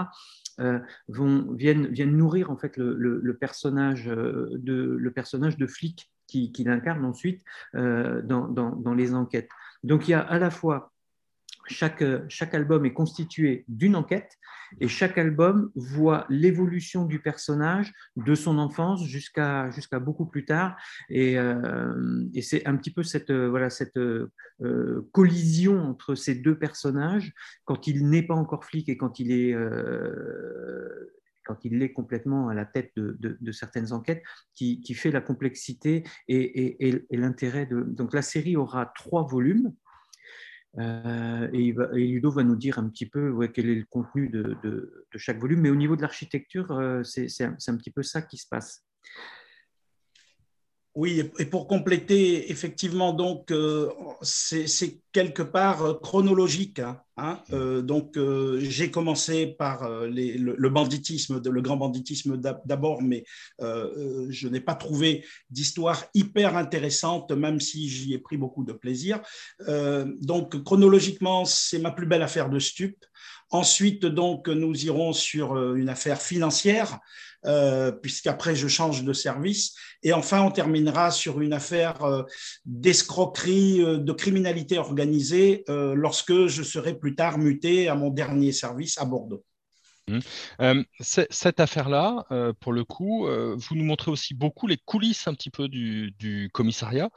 vont, 1.09 1.53
viennent, 1.53 1.89
viennent 1.89 2.17
nourrir 2.17 2.51
en 2.51 2.57
fait 2.57 2.79
le, 2.79 2.97
le, 2.97 3.37
personnage 3.37 4.07
de, 4.07 4.97
le 4.99 5.11
personnage 5.11 5.59
de 5.59 5.67
flic 5.67 6.11
qui, 6.27 6.65
incarne 6.67 7.05
ensuite 7.05 7.45
euh, 7.75 8.23
dans, 8.23 8.95
les 8.95 9.15
enquêtes. 9.15 9.51
Donc 9.83 10.09
il 10.09 10.13
y 10.13 10.15
a 10.15 10.21
à 10.21 10.39
la 10.39 10.51
fois 10.51 10.93
chaque, 11.69 12.05
chaque 12.29 12.55
album 12.55 12.85
est 12.87 12.93
constitué 12.93 13.65
d'une 13.69 13.97
enquête 13.97 14.39
et 14.81 14.89
chaque 14.89 15.17
album 15.19 15.71
voit 15.75 16.27
l'évolution 16.29 17.05
du 17.05 17.21
personnage 17.21 17.93
de 18.17 18.35
son 18.35 18.59
enfance 18.59 19.05
jusqu'à 19.05 19.71
jusqu'à 19.71 20.01
beaucoup 20.01 20.27
plus 20.27 20.45
tard. 20.45 20.77
Et, 21.09 21.39
euh, 21.39 22.25
c'est 22.43 22.67
un 22.67 22.77
petit 22.77 22.93
peu 22.93 23.03
cette, 23.03 23.33
voilà, 23.33 23.71
cette 23.71 23.97
euh, 23.97 24.31
collision 25.13 25.83
entre 25.85 26.15
ces 26.15 26.35
deux 26.35 26.59
personnages 26.59 27.33
quand 27.65 27.87
il 27.87 28.09
n'est 28.09 28.23
pas 28.23 28.35
encore 28.35 28.65
flic 28.65 28.89
et 28.89 28.97
quand 28.97 29.21
il 29.21 29.33
est 29.33 29.55
quand 31.47 31.65
il 31.65 31.83
est 31.83 31.93
complètement 31.93 32.49
à 32.49 32.55
la 32.55 32.65
tête 32.65 32.93
de, 32.97 33.53
certaines 33.53 33.93
enquêtes, 33.93 34.23
qui, 34.55 34.95
fait 34.95 35.11
la 35.11 35.21
complexité 35.21 36.05
et, 36.29 37.05
l'intérêt 37.11 37.67
de... 37.67 37.83
Donc 37.83 38.15
la 38.15 38.23
série 38.23 38.57
aura 38.57 38.93
trois 38.97 39.25
volumes. 39.25 39.73
Euh, 40.79 41.49
et, 41.53 41.73
Ludo 41.73 42.31
va 42.31 42.45
nous 42.45 42.57
dire 42.57 42.79
un 42.79 42.89
petit 42.89 43.07
peu 43.07 43.47
quel 43.49 43.69
est 43.69 43.75
le 43.75 43.87
contenu 43.89 44.29
de, 44.29 45.07
chaque 45.17 45.39
volume. 45.39 45.61
Mais 45.61 45.71
au 45.71 45.77
niveau 45.77 45.97
de 45.97 46.03
l'architecture, 46.03 46.73
euh, 46.73 47.03
c'est 47.03 47.45
un, 47.45 47.77
petit 47.77 47.91
peu 47.91 48.03
ça 48.03 48.23
qui 48.23 48.37
se 48.37 48.49
passe. 48.49 48.86
Oui, 50.97 51.23
et 51.39 51.45
pour 51.45 51.69
compléter, 51.69 52.51
effectivement, 52.51 53.13
donc, 53.13 53.51
euh, 53.51 53.91
c'est 54.23 55.03
quelque 55.13 55.43
part 55.43 55.83
euh, 55.85 55.93
chronologique. 55.93 56.79
Hein, 56.79 57.03
hein. 57.19 57.43
Mmh. 57.51 57.55
Euh, 57.55 57.83
donc, 57.83 58.19
j'ai 58.61 58.91
commencé 58.91 59.47
par 59.47 59.87
le, 59.91 60.69
banditisme, 60.71 61.43
le 61.45 61.61
grand 61.61 61.77
banditisme 61.77 62.39
d'abord, 62.65 63.03
mais 63.03 63.25
je 63.61 64.49
n'ai 64.49 64.61
pas 64.61 64.75
trouvé 64.75 65.23
d'histoire 65.51 66.03
hyper 66.15 66.57
intéressante, 66.57 67.31
même 67.31 67.61
si 67.61 67.91
j'y 67.91 68.15
ai 68.15 68.19
pris 68.19 68.39
beaucoup 68.39 68.65
de 68.65 68.73
plaisir. 68.73 69.21
donc, 70.23 70.63
chronologiquement, 70.65 71.45
c'est 71.45 71.79
ma 71.79 71.91
plus 71.91 72.07
belle 72.07 72.23
affaire 72.23 72.49
de 72.49 72.59
stup. 72.59 72.97
Ensuite, 73.51 74.07
donc, 74.07 74.49
nous 74.49 74.87
irons 74.87 75.13
sur 75.13 75.75
une 75.75 75.91
affaire 75.91 76.23
financière 76.23 77.01
euh, 77.47 77.93
puisqu'après 77.93 78.57
je 78.57 78.67
change 78.67 79.05
de 79.05 79.13
service. 79.13 79.75
Et 80.03 80.13
enfin, 80.13 80.43
on 80.43 80.51
terminera 80.51 81.11
sur 81.11 81.41
une 81.41 81.53
affaire 81.53 82.03
euh, 82.03 82.23
d'escroquerie, 82.65 83.83
euh, 83.83 83.99
de 83.99 84.13
criminalité 84.13 84.79
organisée 84.79 85.65
lorsque 85.69 86.47
je 86.47 86.63
serai 86.63 86.99
plus 86.99 87.15
tard 87.15 87.39
muté 87.39 87.89
à 87.89 87.95
mon 87.95 88.11
dernier 88.11 88.53
service 88.53 88.99
à 88.99 89.05
Bordeaux. 89.05 89.45
Mmh. 90.09 90.83
cette 91.01 91.59
affaire-là, 91.59 92.27
pour 92.61 92.73
le 92.73 92.85
coup, 92.85 93.27
vous 93.27 93.75
nous 93.75 93.85
montrez 93.85 94.11
aussi 94.11 94.35
beaucoup 94.35 94.67
les 94.69 94.77
coulisses 94.77 95.27
un 95.27 95.35
petit 95.35 95.51
peu 95.51 95.69
du, 95.69 96.13
du 96.19 96.49
commissariat, 96.53 97.11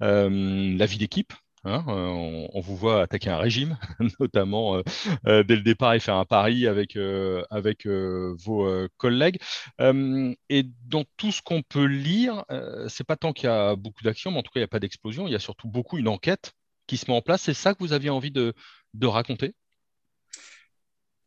la 0.00 0.86
vie 0.86 0.98
d'équipe, 0.98 1.32
Hein, 1.64 1.84
euh, 1.88 2.48
on, 2.52 2.60
vous 2.60 2.76
voit 2.76 3.02
attaquer 3.02 3.30
un 3.30 3.38
régime, 3.38 3.78
notamment 4.20 4.76
euh, 4.76 4.82
euh, 5.28 5.42
dès 5.44 5.54
le 5.54 5.62
départ 5.62 5.94
et 5.94 6.00
faire 6.00 6.16
un 6.16 6.24
pari 6.24 6.66
avec, 6.66 6.96
avec 7.50 7.86
vos 7.86 8.88
collègues. 8.96 9.38
et 9.78 10.64
dans 10.86 11.04
tout 11.16 11.32
ce 11.32 11.42
qu'on 11.42 11.62
peut 11.62 11.84
lire, 11.84 12.44
c'est 12.88 13.04
pas 13.04 13.16
tant 13.16 13.32
qu'il 13.32 13.48
y 13.48 13.52
a 13.52 13.76
beaucoup 13.76 14.02
d'actions, 14.02 14.30
mais 14.30 14.38
en 14.38 14.42
tout 14.42 14.50
cas, 14.50 14.60
il 14.60 14.62
n'y 14.62 14.64
a 14.64 14.68
pas 14.68 14.80
d'explosion. 14.80 15.26
Il 15.26 15.32
y 15.32 15.36
a 15.36 15.40
surtout 15.40 15.68
beaucoup 15.68 15.98
une 15.98 16.08
enquête 16.08 16.52
qui 16.86 16.96
se 16.96 17.10
met 17.10 17.16
en 17.16 17.22
place. 17.22 17.42
C'est 17.42 17.54
ça 17.54 17.74
que 17.74 17.78
vous 17.80 17.92
aviez 17.92 18.10
envie 18.10 18.32
de, 18.32 18.54
raconter? 19.02 19.54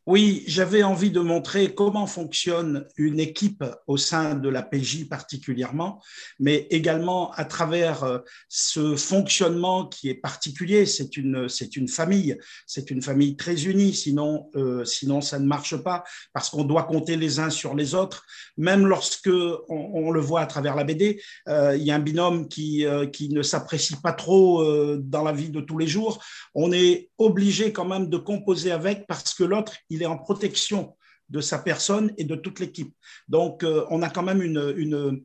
Oui, 0.07 0.43
j'avais 0.45 0.83
envie 0.83 1.09
de 1.09 1.19
montrer 1.19 1.73
comment 1.73 2.05
fonctionne 2.05 2.85
une 2.95 3.19
équipe 3.19 3.63
au 3.87 3.97
sein 3.97 4.35
de 4.35 4.49
la 4.49 4.61
PJ 4.61 5.09
particulièrement, 5.09 5.99
mais 6.39 6.67
également 6.69 7.31
à 7.31 7.43
travers 7.43 8.03
euh, 8.03 8.19
ce 8.47 8.95
fonctionnement 8.97 9.87
qui 9.87 10.09
est 10.09 10.13
particulier. 10.13 10.85
C'est 10.85 11.17
une, 11.17 11.49
c'est 11.49 11.75
une 11.75 11.87
famille, 11.87 12.37
c'est 12.67 12.91
une 12.91 13.01
famille 13.01 13.35
très 13.35 13.65
unie, 13.65 13.95
sinon, 13.95 14.51
euh, 14.55 14.85
sinon 14.85 15.21
ça 15.21 15.39
ne 15.39 15.47
marche 15.47 15.75
pas, 15.77 16.03
parce 16.33 16.51
qu'on 16.51 16.65
doit 16.65 16.83
compter 16.83 17.17
les 17.17 17.39
uns 17.39 17.49
sur 17.49 17.73
les 17.73 17.95
autres. 17.95 18.27
Même 18.57 18.85
lorsque 18.85 19.31
on, 19.69 20.11
le 20.11 20.21
voit 20.21 20.41
à 20.41 20.45
travers 20.45 20.75
la 20.75 20.83
BD, 20.83 21.19
euh, 21.47 21.75
il 21.75 21.83
y 21.83 21.89
a 21.89 21.95
un 21.95 21.99
binôme 21.99 22.47
qui, 22.47 22.85
qui 23.11 23.29
ne 23.29 23.41
s'apprécie 23.41 23.95
pas 23.95 24.13
trop 24.13 24.63
dans 24.97 25.23
la 25.23 25.31
vie 25.31 25.49
de 25.49 25.61
tous 25.61 25.79
les 25.79 25.87
jours. 25.87 26.23
On 26.53 26.71
est 26.71 27.09
obligé 27.17 27.73
quand 27.73 27.85
même 27.85 28.07
de 28.07 28.17
composer 28.17 28.71
avec 28.71 29.07
parce 29.07 29.33
que 29.33 29.43
l'autre, 29.43 29.73
il 29.95 30.03
est 30.03 30.07
en 30.07 30.17
protection 30.17 30.95
de 31.29 31.41
sa 31.41 31.59
personne 31.59 32.13
et 32.17 32.23
de 32.23 32.35
toute 32.35 32.59
l'équipe. 32.59 32.93
Donc, 33.27 33.63
euh, 33.63 33.85
on 33.89 34.01
a 34.01 34.09
quand 34.09 34.23
même 34.23 34.41
une, 34.41 34.73
une, 34.77 35.23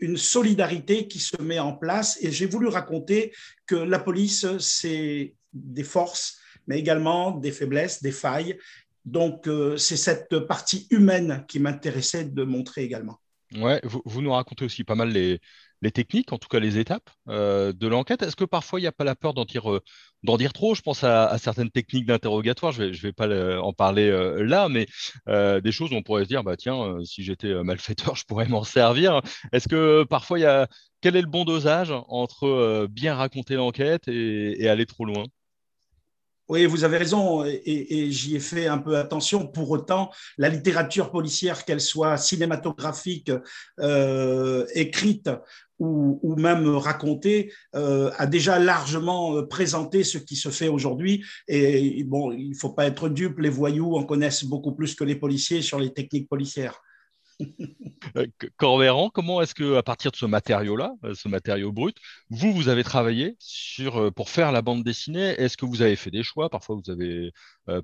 une, 0.00 0.16
solidarité 0.16 1.08
qui 1.08 1.18
se 1.18 1.40
met 1.40 1.58
en 1.58 1.74
place. 1.74 2.18
Et 2.20 2.30
j'ai 2.30 2.46
voulu 2.46 2.68
raconter 2.68 3.32
que 3.66 3.76
la 3.76 3.98
police, 3.98 4.46
c'est 4.58 5.34
des 5.52 5.84
forces, 5.84 6.38
mais 6.66 6.78
également 6.78 7.30
des 7.30 7.52
faiblesses, 7.52 8.02
des 8.02 8.12
failles. 8.12 8.58
Donc, 9.04 9.46
euh, 9.46 9.76
c'est 9.76 9.96
cette 9.96 10.40
partie 10.40 10.86
humaine 10.90 11.44
qui 11.48 11.58
m'intéressait 11.60 12.24
de 12.24 12.42
montrer 12.42 12.82
également. 12.82 13.18
Ouais, 13.54 13.80
vous, 13.84 14.02
vous, 14.04 14.20
nous 14.20 14.32
racontez 14.32 14.64
aussi 14.64 14.82
pas 14.82 14.96
mal 14.96 15.10
les, 15.10 15.40
techniques, 15.90 16.32
en 16.32 16.38
tout 16.38 16.48
cas 16.48 16.60
les 16.60 16.78
étapes 16.78 17.10
euh, 17.28 17.72
de 17.72 17.86
l'enquête. 17.86 18.22
Est-ce 18.22 18.36
que 18.36 18.44
parfois 18.44 18.80
il 18.80 18.82
n'y 18.82 18.88
a 18.88 18.92
pas 18.92 19.04
la 19.04 19.14
peur 19.14 19.34
d'en 19.34 19.44
dire, 19.44 19.70
euh, 19.70 19.82
dire, 20.38 20.52
trop? 20.52 20.74
Je 20.74 20.82
pense 20.82 21.04
à, 21.04 21.36
certaines 21.38 21.70
techniques 21.70 22.06
d'interrogatoire, 22.06 22.72
je 22.72 22.84
ne 22.84 22.92
vais, 22.92 23.12
pas 23.12 23.28
en 23.60 23.72
parler 23.72 24.08
euh, 24.08 24.42
là, 24.44 24.68
mais 24.68 24.86
des 25.60 25.72
choses 25.72 25.92
où 25.92 25.96
on 25.96 26.02
pourrait 26.02 26.24
se 26.24 26.28
dire, 26.28 26.44
bah, 26.44 26.56
tiens, 26.56 26.96
si 27.04 27.22
j'étais 27.22 27.52
malfaiteur, 27.62 28.14
je 28.16 28.24
pourrais 28.24 28.48
m'en 28.48 28.64
servir. 28.64 29.20
Est-ce 29.52 29.68
que 29.68 30.04
parfois 30.04 30.38
il 30.38 30.42
y 30.42 30.46
a... 30.46 30.68
Quel 31.02 31.14
est 31.14 31.20
le 31.20 31.28
bon 31.28 31.44
dosage 31.44 31.92
entre 32.08 32.86
bien 32.90 33.14
raconter 33.14 33.54
l'enquête 33.54 34.08
et 34.08 34.68
aller 34.68 34.86
trop 34.86 35.04
loin? 35.04 35.24
Oui, 36.48 36.66
vous 36.66 36.84
avez 36.84 36.98
raison, 36.98 37.44
et, 37.44 38.10
j'y 38.10 38.36
ai 38.36 38.40
fait 38.40 38.66
un 38.66 38.78
peu 38.78 38.96
attention. 38.96 39.46
Pour 39.46 39.70
autant, 39.70 40.10
la 40.38 40.48
littérature 40.48 41.10
policière, 41.10 41.64
qu'elle 41.64 41.80
soit 41.80 42.16
cinématographique, 42.16 43.32
euh, 43.80 44.64
écrite 44.74 45.30
ou, 45.78 46.36
même 46.38 46.68
racontée, 46.68 47.52
euh, 47.74 48.10
a 48.16 48.26
déjà 48.26 48.58
largement 48.58 49.42
présenté 49.44 50.04
ce 50.04 50.18
qui 50.18 50.36
se 50.36 50.48
fait 50.48 50.68
aujourd'hui. 50.68 51.24
Et 51.48 52.02
bon, 52.04 52.32
il 52.32 52.50
ne 52.50 52.54
faut 52.54 52.72
pas 52.72 52.86
être 52.86 53.08
dupe, 53.08 53.40
les 53.40 53.50
voyous 53.50 53.96
en 53.96 54.04
connaissent 54.04 54.44
beaucoup 54.44 54.72
plus 54.72 54.94
que 54.94 55.04
les 55.04 55.16
policiers 55.16 55.62
sur 55.62 55.78
les 55.78 55.92
techniques 55.92 56.28
policières. 56.28 56.80
Euh, 58.16 58.26
Corvéran, 58.56 59.10
comment 59.10 59.42
est-ce 59.42 59.54
que, 59.54 59.76
à 59.76 59.82
partir 59.82 60.10
de 60.10 60.16
ce 60.16 60.26
matériau-là, 60.26 60.94
euh, 61.04 61.14
ce 61.14 61.28
matériau 61.28 61.72
brut, 61.72 61.96
vous, 62.30 62.52
vous 62.52 62.68
avez 62.68 62.84
travaillé 62.84 63.36
sur, 63.38 64.00
euh, 64.00 64.10
pour 64.10 64.30
faire 64.30 64.52
la 64.52 64.62
bande 64.62 64.84
dessinée? 64.84 65.34
Est-ce 65.38 65.56
que 65.56 65.66
vous 65.66 65.82
avez 65.82 65.96
fait 65.96 66.10
des 66.10 66.22
choix? 66.22 66.48
Parfois, 66.48 66.76
vous 66.76 66.92
n'avez 66.92 67.32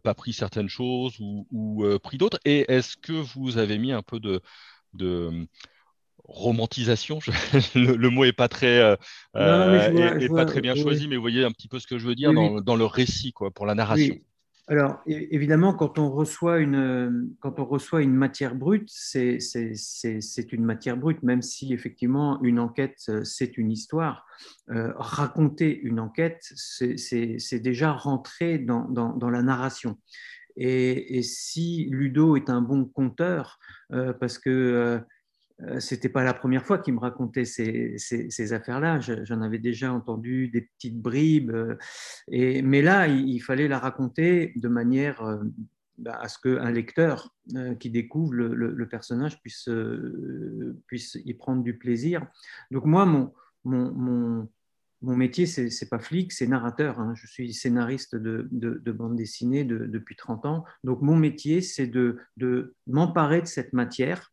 pas 0.03 0.15
pris 0.15 0.33
certaines 0.33 0.69
choses 0.69 1.17
ou, 1.21 1.85
pris 2.03 2.19
d'autres. 2.19 2.39
Et 2.45 2.71
est-ce 2.73 2.97
que 2.97 3.13
vous 3.13 3.59
avez 3.59 3.79
mis 3.79 3.93
un 3.93 4.03
peu 4.03 4.21
de, 4.21 4.41
de 4.95 5.47
romantisation? 6.25 7.19
Le, 7.75 8.09
mot 8.09 8.25
est 8.25 8.33
pas 8.33 8.49
très, 8.49 8.97
pas 9.33 10.45
très 10.47 10.61
bien 10.61 10.75
choisi, 10.75 11.09
mais 11.09 11.17
vous 11.17 11.23
voyez 11.23 11.45
un 11.45 11.51
petit 11.51 11.69
peu 11.69 11.79
ce 11.79 11.87
que 11.87 11.99
je 11.99 12.07
veux 12.07 12.15
dire 12.15 12.33
dans, 12.33 12.61
dans, 12.61 12.77
le 12.77 12.87
récit, 12.87 13.33
quoi, 13.33 13.51
pour 13.51 13.67
la 13.67 13.75
narration. 13.75 14.17
Alors, 14.69 15.01
évidemment, 15.07 15.75
quand 15.75 15.99
on 15.99 16.11
reçoit 16.11 16.61
une, 16.61 17.35
quand 17.41 17.59
on 17.59 17.65
reçoit 17.65 18.03
une 18.03 18.15
matière 18.15 18.55
brute, 18.55 18.89
c'est 18.89 19.39
une 20.53 20.65
matière 20.65 20.97
brute, 20.97 21.23
même 21.25 21.43
si 21.43 21.73
effectivement 21.73 22.41
une 22.43 22.61
enquête, 22.61 23.11
c'est 23.25 23.59
une 23.59 23.73
histoire. 23.73 24.25
Euh, 24.71 24.93
raconter 24.97 25.81
une 25.81 25.99
enquête, 25.99 26.43
c'est 26.45 27.61
déjà 27.61 27.93
rentrer 27.93 28.59
dans, 28.59 28.89
dans, 28.89 29.31
la 29.31 29.43
narration. 29.43 29.99
Et, 30.57 31.19
et, 31.19 31.23
si 31.23 31.89
Ludo 31.91 32.37
est 32.37 32.49
un 32.49 32.61
bon 32.61 32.85
conteur, 32.85 33.59
euh, 33.93 34.13
parce 34.13 34.39
que 34.39 34.51
euh, 34.51 34.99
euh, 34.99 35.01
c'était 35.79 36.09
pas 36.09 36.25
la 36.25 36.35
première 36.35 36.65
fois 36.65 36.79
qu'il 36.79 36.95
me 36.95 36.99
racontait 36.99 37.45
ces, 37.45 37.97
ces, 37.99 38.53
affaires-là. 38.53 39.01
J'en 39.01 39.43
avais 39.43 39.59
déjà 39.59 39.93
entendu 39.93 40.49
des 40.49 40.63
petites 40.63 41.01
bribes. 41.01 41.51
Euh, 41.51 41.77
et, 42.29 42.63
mais 42.63 42.83
là, 42.83 43.07
il, 43.07 43.39
fallait 43.41 43.69
la 43.69 43.79
raconter 43.79 44.53
de 44.57 44.69
manière 44.69 45.23
euh, 45.23 45.43
bah, 45.99 46.19
à 46.21 46.29
ce 46.29 46.39
qu'un 46.39 46.71
lecteur 46.71 47.35
qui 47.81 47.91
découvre 47.91 48.35
le, 48.35 48.89
personnage 48.89 49.41
puisse, 49.41 49.69
puisse 50.87 51.19
y 51.25 51.35
prendre 51.35 51.63
du 51.63 51.77
plaisir. 51.77 52.27
Donc 52.71 52.85
moi, 52.85 53.05
mon, 53.05 53.33
mon, 53.65 53.93
mon, 53.93 54.49
mon 55.03 55.17
métier, 55.17 55.47
c'est 55.47 55.89
pas 55.89 55.99
flic, 55.99 56.33
c'est 56.33 56.47
narrateur. 56.47 56.99
Hein. 57.01 57.15
Je 57.15 57.27
suis 57.27 57.53
scénariste 57.53 58.17
de, 58.17 58.49
de, 58.51 58.93
bande 58.93 59.17
dessinée 59.17 59.65
depuis 59.65 60.17
30 60.17 60.47
ans. 60.47 60.65
Donc 60.83 61.03
mon 61.03 61.17
métier, 61.17 61.61
c'est 61.61 61.89
de 61.89 62.19
m'emparer 62.87 63.43
de 63.43 63.47
cette 63.47 63.73
matière 63.73 64.32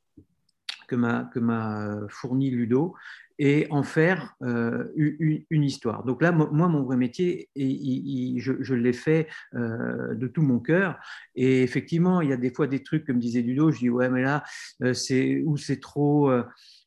que 0.89 1.39
m'a 1.39 1.99
fourni 2.09 2.49
Ludo 2.49 2.95
et 3.39 3.67
en 3.69 3.83
faire 3.83 4.35
euh, 4.43 4.91
une, 4.95 5.63
histoire. 5.63 6.03
Donc 6.03 6.21
là, 6.21 6.33
moi, 6.33 6.67
mon 6.67 6.83
vrai 6.83 6.97
métier, 6.97 7.49
je, 7.55 8.73
l'ai 8.73 8.91
fait 8.91 9.27
euh, 9.55 10.13
de 10.13 10.27
tout 10.27 10.41
mon 10.41 10.59
cœur. 10.59 10.99
Et 11.35 11.63
effectivement, 11.63 12.19
il 12.19 12.29
y 12.29 12.33
a 12.33 12.37
des 12.37 12.53
fois 12.53 12.67
des 12.67 12.83
trucs, 12.83 13.05
comme 13.05 13.17
disait 13.17 13.41
Ludo, 13.41 13.71
je 13.71 13.79
dis, 13.79 13.89
ouais, 13.89 14.09
mais 14.09 14.21
là, 14.21 14.43
euh, 14.83 14.93
c'est 14.93 15.41
ou 15.45 15.55
c'est 15.55 15.79
trop 15.79 16.29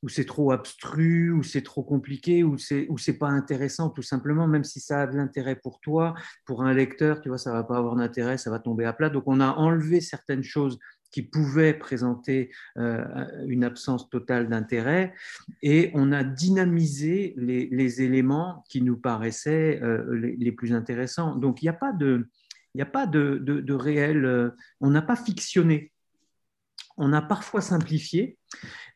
ou 0.02 0.08
c'est 0.08 0.24
trop 0.24 0.50
abstru, 0.50 1.30
ou 1.30 1.42
c'est 1.42 1.62
trop 1.62 1.82
compliqué, 1.82 2.44
ou 2.44 2.58
c'est 2.58 2.86
ou 2.90 2.98
c'est 2.98 3.16
pas 3.16 3.28
intéressant 3.28 3.88
tout 3.88 4.02
simplement, 4.02 4.46
même 4.46 4.64
si 4.64 4.80
ça 4.80 5.02
a 5.02 5.06
de 5.06 5.16
l'intérêt 5.16 5.56
pour 5.56 5.80
toi, 5.80 6.14
pour 6.44 6.64
un 6.64 6.74
lecteur, 6.74 7.20
tu 7.22 7.30
vois, 7.30 7.38
ça 7.38 7.52
va 7.52 7.62
pas 7.62 7.78
avoir 7.78 7.96
d'intérêt, 7.96 8.36
ça 8.36 8.50
va 8.50 8.58
tomber 8.58 8.84
à 8.84 8.92
plat. 8.92 9.08
Donc 9.08 9.24
on 9.26 9.40
a 9.40 9.52
enlevé 9.52 10.00
certaines 10.02 10.42
choses 10.42 10.78
qui 11.12 11.22
pouvaient 11.22 11.74
présenter 11.74 12.50
euh, 12.78 13.04
une 13.46 13.62
absence 13.62 14.08
totale 14.10 14.48
d'intérêt, 14.48 15.14
et 15.62 15.90
on 15.94 16.10
a 16.10 16.24
dynamisé 16.24 17.34
les, 17.36 18.02
éléments 18.02 18.64
qui 18.68 18.80
nous 18.80 18.96
paraissaient 18.96 19.80
euh, 19.82 20.34
les, 20.38 20.52
plus 20.52 20.72
intéressants. 20.72 21.36
Donc 21.36 21.62
il 21.62 21.66
n'y 21.66 21.68
a 21.68 21.74
pas 21.74 21.92
de, 21.92 22.26
il 22.74 22.82
a 22.82 22.86
pas 22.86 23.06
de, 23.06 23.36
de, 23.38 23.74
réel, 23.74 24.24
euh, 24.24 24.50
on 24.80 24.90
n'a 24.90 25.02
pas 25.02 25.16
fictionné. 25.16 25.92
On 26.96 27.12
a 27.12 27.22
parfois 27.22 27.60
simplifié, 27.60 28.38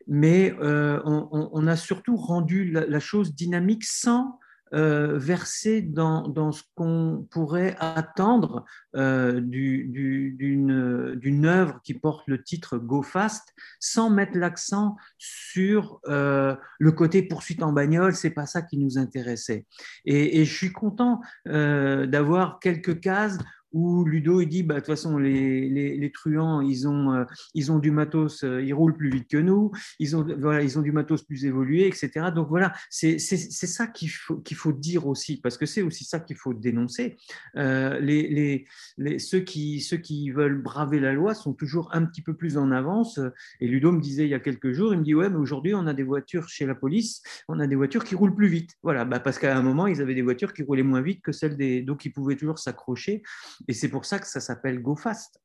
mais 0.07 0.55
on, 0.59 1.67
a 1.67 1.75
surtout 1.75 2.15
rendu 2.15 2.71
la 2.71 2.99
chose 2.99 3.33
dynamique 3.33 3.83
sans 3.83 4.39
euh, 4.73 5.17
versé 5.17 5.81
dans, 5.81 6.27
dans 6.27 6.51
ce 6.51 6.63
qu'on 6.75 7.25
pourrait 7.31 7.75
attendre 7.79 8.65
euh, 8.95 9.39
d'une 9.41 11.45
œuvre 11.45 11.79
qui 11.83 11.93
porte 11.93 12.27
le 12.27 12.43
titre 12.43 12.77
Go 12.77 13.01
Fast, 13.01 13.53
sans 13.79 14.09
mettre 14.09 14.37
l'accent 14.37 14.97
sur 15.17 15.99
euh, 16.07 16.55
le 16.79 16.91
côté 16.91 17.23
poursuite 17.23 17.63
en 17.63 17.71
bagnole, 17.71 18.15
c'est 18.15 18.31
pas 18.31 18.45
ça 18.45 18.61
qui 18.61 18.77
nous 18.77 18.97
intéressait. 18.97 19.65
Et, 20.05 20.41
et 20.41 20.45
je 20.45 20.53
suis 20.53 20.71
content 20.71 21.21
d'avoir 21.45 22.59
quelques 22.59 22.99
cases 22.99 23.37
où 23.73 24.05
Ludo 24.05 24.41
il 24.41 24.47
dit 24.47 24.63
bah, 24.63 24.75
de 24.75 24.79
toute 24.79 24.87
façon 24.87 25.17
les, 25.17 25.69
les, 25.69 26.11
truands 26.11 26.61
ils 26.61 26.87
ont, 26.87 27.13
euh, 27.13 27.25
ils 27.53 27.71
ont 27.71 27.79
du 27.79 27.91
matos, 27.91 28.43
euh, 28.43 28.61
ils 28.61 28.73
roulent 28.73 28.95
plus 28.95 29.09
vite 29.09 29.27
que 29.29 29.37
nous, 29.37 29.71
ils 29.99 30.15
ont, 30.15 30.25
voilà, 30.39 30.61
ils 30.63 30.79
ont 30.79 30.81
du 30.81 30.91
matos 30.91 31.23
plus 31.23 31.45
évolué, 31.45 31.87
etc. 31.87 32.27
Donc 32.33 32.47
voilà, 32.49 32.73
c'est 32.89 33.17
ça 33.19 33.87
qu'il 33.87 34.09
faut, 34.09 34.37
qu'il 34.37 34.57
faut 34.57 34.71
dire 34.71 35.07
aussi, 35.07 35.37
parce 35.41 35.57
que 35.57 35.65
c'est 35.65 35.81
aussi 35.81 36.05
ça 36.05 36.19
qu'il 36.19 36.35
faut 36.35 36.53
dénoncer. 36.53 37.17
Euh, 37.55 37.99
les, 37.99 38.65
les, 38.97 39.19
ceux, 39.19 39.39
qui, 39.39 39.81
ceux 39.81 39.97
qui 39.97 40.31
veulent 40.31 40.61
braver 40.61 40.99
la 40.99 41.13
loi 41.13 41.33
sont 41.33 41.53
toujours 41.53 41.89
un 41.93 42.05
petit 42.05 42.21
peu 42.21 42.35
plus 42.35 42.57
en 42.57 42.71
avance. 42.71 43.19
Et 43.59 43.67
Ludo 43.67 43.91
me 43.91 44.01
disait 44.01 44.23
il 44.23 44.29
y 44.29 44.33
a 44.33 44.39
quelques 44.39 44.71
jours, 44.71 44.93
il 44.93 44.99
me 44.99 45.03
dit 45.03 45.13
ouais, 45.13 45.29
mais 45.29 45.37
aujourd'hui 45.37 45.73
on 45.73 45.87
a 45.87 45.93
des 45.93 46.03
voitures 46.03 46.47
chez 46.49 46.65
la 46.65 46.75
police, 46.75 47.21
on 47.47 47.59
a 47.59 47.67
des 47.67 47.75
voitures 47.75 48.03
qui 48.03 48.15
roulent 48.15 48.35
plus 48.35 48.47
vite. 48.47 48.71
Voilà, 48.83 49.05
bah, 49.05 49.19
parce 49.19 49.39
qu'à 49.39 49.57
un 49.57 49.61
moment 49.61 49.87
ils 49.87 50.01
avaient 50.01 50.15
des 50.15 50.21
voitures 50.21 50.53
qui 50.53 50.63
roulaient 50.63 50.83
moins 50.83 51.01
vite 51.01 51.21
que 51.21 51.31
celles 51.31 51.57
des, 51.57 51.81
donc 51.81 52.05
ils 52.05 52.11
pouvaient 52.11 52.35
toujours 52.35 52.59
s'accrocher. 52.59 53.23
Et 53.67 53.73
c'est 53.73 53.89
pour 53.89 54.05
ça 54.05 54.19
que 54.19 54.27
ça 54.27 54.39
s'appelle 54.39 54.81
Go 54.81 54.95
Fast. 54.95 55.41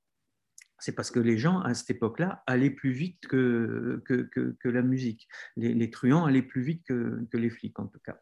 C'est 0.79 0.93
parce 0.93 1.13
que 1.13 1.21
les 1.21 1.39
gens, 1.39 1.61
à 1.61 1.75
cette 1.75 1.91
époque-là, 1.91 2.43
allaient 2.47 2.71
plus 2.71 2.91
vite 2.91 3.29
que, 3.29 4.03
que, 4.05 4.69
la 4.69 4.83
musique. 4.83 5.29
Les, 5.57 5.91
truands 5.91 6.25
allaient 6.25 6.43
plus 6.43 6.63
vite 6.63 6.83
que, 6.85 7.25
les 7.35 7.51
flics, 7.51 7.79
en 7.79 7.87
tout 7.87 8.01
cas. 8.05 8.19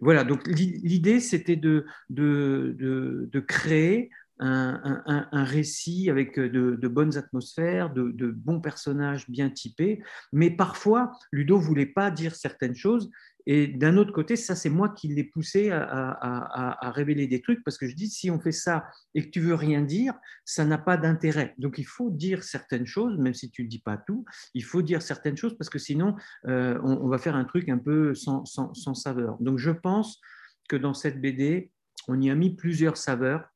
Voilà, 0.00 0.22
donc 0.22 0.46
l'idée, 0.46 1.18
c'était 1.18 1.56
de, 1.56 1.86
de, 2.10 2.76
de, 2.78 3.40
créer 3.40 4.10
un, 4.38 5.44
récit 5.44 6.10
avec 6.10 6.38
de, 6.38 6.88
bonnes 6.88 7.16
atmosphères, 7.16 7.90
de, 7.90 8.30
bons 8.30 8.60
personnages 8.60 9.30
bien 9.30 9.48
typés, 9.48 10.02
mais 10.30 10.50
parfois, 10.50 11.12
Ludo 11.32 11.58
voulait 11.58 11.86
pas 11.86 12.10
dire 12.10 12.34
certaines 12.34 12.76
choses. 12.76 13.10
Et 13.46 13.66
d'un 13.66 13.96
autre 13.96 14.12
côté, 14.12 14.36
ça, 14.36 14.54
c'est 14.54 14.70
moi 14.70 14.88
qui 14.88 15.08
l'ai 15.08 15.24
poussé 15.24 15.70
à, 15.70 16.90
révéler 16.90 17.26
des 17.26 17.40
trucs 17.40 17.62
parce 17.64 17.76
que 17.76 17.88
je 17.88 17.94
dis, 17.94 18.08
si 18.08 18.30
on 18.30 18.40
fait 18.40 18.52
ça 18.52 18.86
et 19.14 19.24
que 19.24 19.30
tu 19.30 19.40
veux 19.40 19.54
rien 19.54 19.82
dire, 19.82 20.14
ça 20.44 20.64
n'a 20.64 20.78
pas 20.78 20.96
d'intérêt. 20.96 21.54
Donc, 21.58 21.78
il 21.78 21.86
faut 21.86 22.10
dire 22.10 22.42
certaines 22.42 22.86
choses, 22.86 23.18
même 23.18 23.34
si 23.34 23.50
tu 23.50 23.64
ne 23.64 23.68
dis 23.68 23.80
pas 23.80 23.96
tout, 23.96 24.24
il 24.54 24.64
faut 24.64 24.82
dire 24.82 25.02
certaines 25.02 25.36
choses 25.36 25.56
parce 25.58 25.70
que 25.70 25.78
sinon, 25.78 26.16
euh, 26.46 26.78
on, 26.82 27.08
va 27.08 27.18
faire 27.18 27.36
un 27.36 27.44
truc 27.44 27.68
un 27.68 27.78
peu 27.78 28.14
sans, 28.14 28.44
sans 28.44 28.94
saveur. 28.94 29.36
Donc, 29.40 29.58
je 29.58 29.70
pense 29.70 30.20
que 30.68 30.76
dans 30.76 30.94
cette 30.94 31.20
BD, 31.20 31.70
on 32.08 32.20
y 32.20 32.30
a 32.30 32.34
mis 32.34 32.54
plusieurs 32.54 32.96
saveurs 32.96 33.53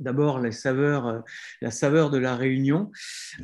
D'abord, 0.00 0.38
la 0.38 0.52
saveur, 0.52 1.06
euh, 1.06 1.20
la 1.60 1.70
saveur 1.70 2.10
de 2.10 2.18
la 2.18 2.36
réunion, 2.36 2.90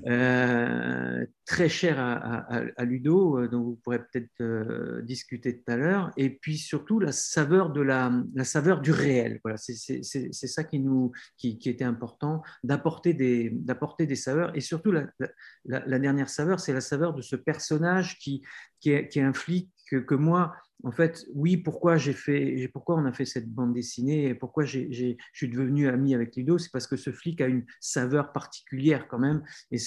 euh, 0.06 1.26
très 1.44 1.68
chère 1.68 1.98
à, 1.98 2.84
Ludo, 2.84 3.38
euh, 3.38 3.48
dont 3.48 3.62
vous 3.62 3.80
pourrez 3.82 3.98
peut-être 3.98 5.00
discuter 5.02 5.58
tout 5.58 5.72
à 5.72 5.76
l'heure, 5.76 6.12
et 6.16 6.30
puis 6.30 6.56
surtout 6.56 7.00
la 7.00 7.12
saveur, 7.12 7.70
de 7.70 7.80
la, 7.80 8.12
la 8.34 8.44
saveur 8.44 8.80
du 8.80 8.92
réel. 8.92 9.40
Voilà, 9.42 9.56
c'est 9.58 10.02
ça 10.02 10.64
qui, 10.64 10.78
nous, 10.78 11.10
qui, 11.36 11.58
était 11.64 11.84
important, 11.84 12.42
d'apporter 12.62 13.14
des, 13.14 13.50
des 13.50 14.16
saveurs, 14.16 14.56
et 14.56 14.60
surtout 14.60 14.92
la, 14.92 15.98
dernière 15.98 16.28
saveur, 16.28 16.60
c'est 16.60 16.72
la 16.72 16.80
saveur 16.80 17.14
de 17.14 17.22
ce 17.22 17.36
personnage 17.36 18.18
qui, 18.18 18.42
qui, 18.80 18.90
est, 18.90 19.08
qui 19.08 19.20
un 19.20 19.32
flic 19.32 19.70
que 19.90 20.14
moi, 20.14 20.54
en 20.82 20.92
fait, 20.92 21.24
oui, 21.34 21.56
pourquoi 21.56 21.96
j'ai 21.96 22.12
fait, 22.12 22.68
pourquoi 22.72 22.96
on 22.96 23.04
a 23.06 23.12
fait 23.12 23.24
cette 23.24 23.48
bande 23.48 23.72
dessinée 23.72 24.26
et 24.26 24.34
pourquoi 24.34 24.64
je 24.64 24.80
suis 25.32 25.48
devenu 25.48 25.88
ami 25.88 26.14
avec 26.14 26.36
Ludo, 26.36 26.58
c'est 26.58 26.70
parce 26.70 26.86
que 26.86 26.96
ce 26.96 27.10
flic 27.10 27.40
a 27.40 27.46
une 27.46 27.64
saveur 27.80 28.32
particulière 28.32 29.08
quand 29.08 29.18
même, 29.18 29.42
et 29.70 29.78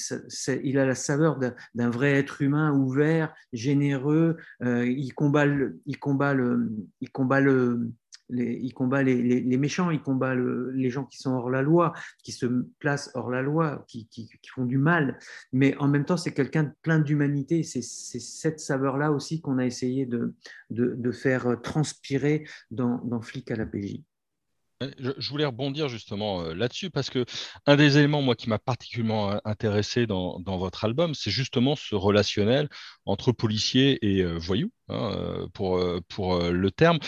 il 0.63 0.79
a 0.79 0.85
la 0.85 0.95
saveur 0.95 1.39
d'un 1.39 1.89
vrai 1.89 2.13
être 2.13 2.41
humain 2.41 2.73
ouvert, 2.73 3.33
généreux. 3.53 4.37
Euh, 4.63 4.87
il 4.87 5.13
combat 5.13 5.45
il 5.85 5.99
combat 5.99 6.33
le, 6.33 6.71
il 7.01 7.11
combat 7.11 7.41
le, 7.41 7.91
il 8.29 8.73
combat 8.73 9.03
les, 9.03 9.57
méchants, 9.57 9.91
il 9.91 10.01
combat 10.01 10.35
les 10.35 10.89
gens 10.89 11.05
qui 11.05 11.17
sont 11.17 11.31
hors 11.31 11.49
la 11.49 11.61
loi, 11.61 11.93
qui 12.23 12.31
se 12.31 12.45
placent 12.79 13.11
hors 13.13 13.29
la 13.29 13.41
loi, 13.41 13.85
qui, 13.87 14.07
font 14.53 14.65
du 14.65 14.77
mal. 14.77 15.17
Mais 15.53 15.75
en 15.77 15.87
même 15.87 16.05
temps, 16.05 16.17
c'est 16.17 16.33
quelqu'un 16.33 16.63
de 16.63 16.71
plein 16.81 16.99
d'humanité. 16.99 17.63
C'est 17.63 17.81
cette 17.81 18.59
saveur-là 18.59 19.11
aussi 19.11 19.41
qu'on 19.41 19.57
a 19.57 19.65
essayé 19.65 20.05
de, 20.05 21.11
faire 21.11 21.61
transpirer 21.61 22.45
dans, 22.71 22.97
dans 23.03 23.21
Flic 23.21 23.49
à 23.51 23.55
la 23.55 23.65
PJ. 23.65 24.01
Je, 24.79 25.29
voulais 25.29 25.45
rebondir 25.45 25.89
justement 25.89 26.41
euh, 26.41 26.53
là-dessus 26.53 26.91
parce 26.91 27.09
que 27.09 27.25
un 27.65 27.75
des 27.75 27.97
éléments 27.97 28.21
moi 28.21 28.35
qui 28.35 28.47
m'a 28.47 28.59
particulièrement 28.59 29.31
euh, 29.31 29.37
intéressé 29.43 30.05
dans, 30.05 30.39
votre 30.45 30.85
album, 30.85 31.15
c'est 31.15 31.31
justement 31.31 31.75
ce 31.75 31.95
relationnel 31.95 32.69
entre 33.05 33.31
policier 33.31 33.97
et 34.05 34.21
euh, 34.21 34.37
voyou, 34.37 34.71
hein, 34.89 35.47
pour, 35.53 35.83
pour 36.09 36.39
le 36.39 36.71
terme. 36.71 36.99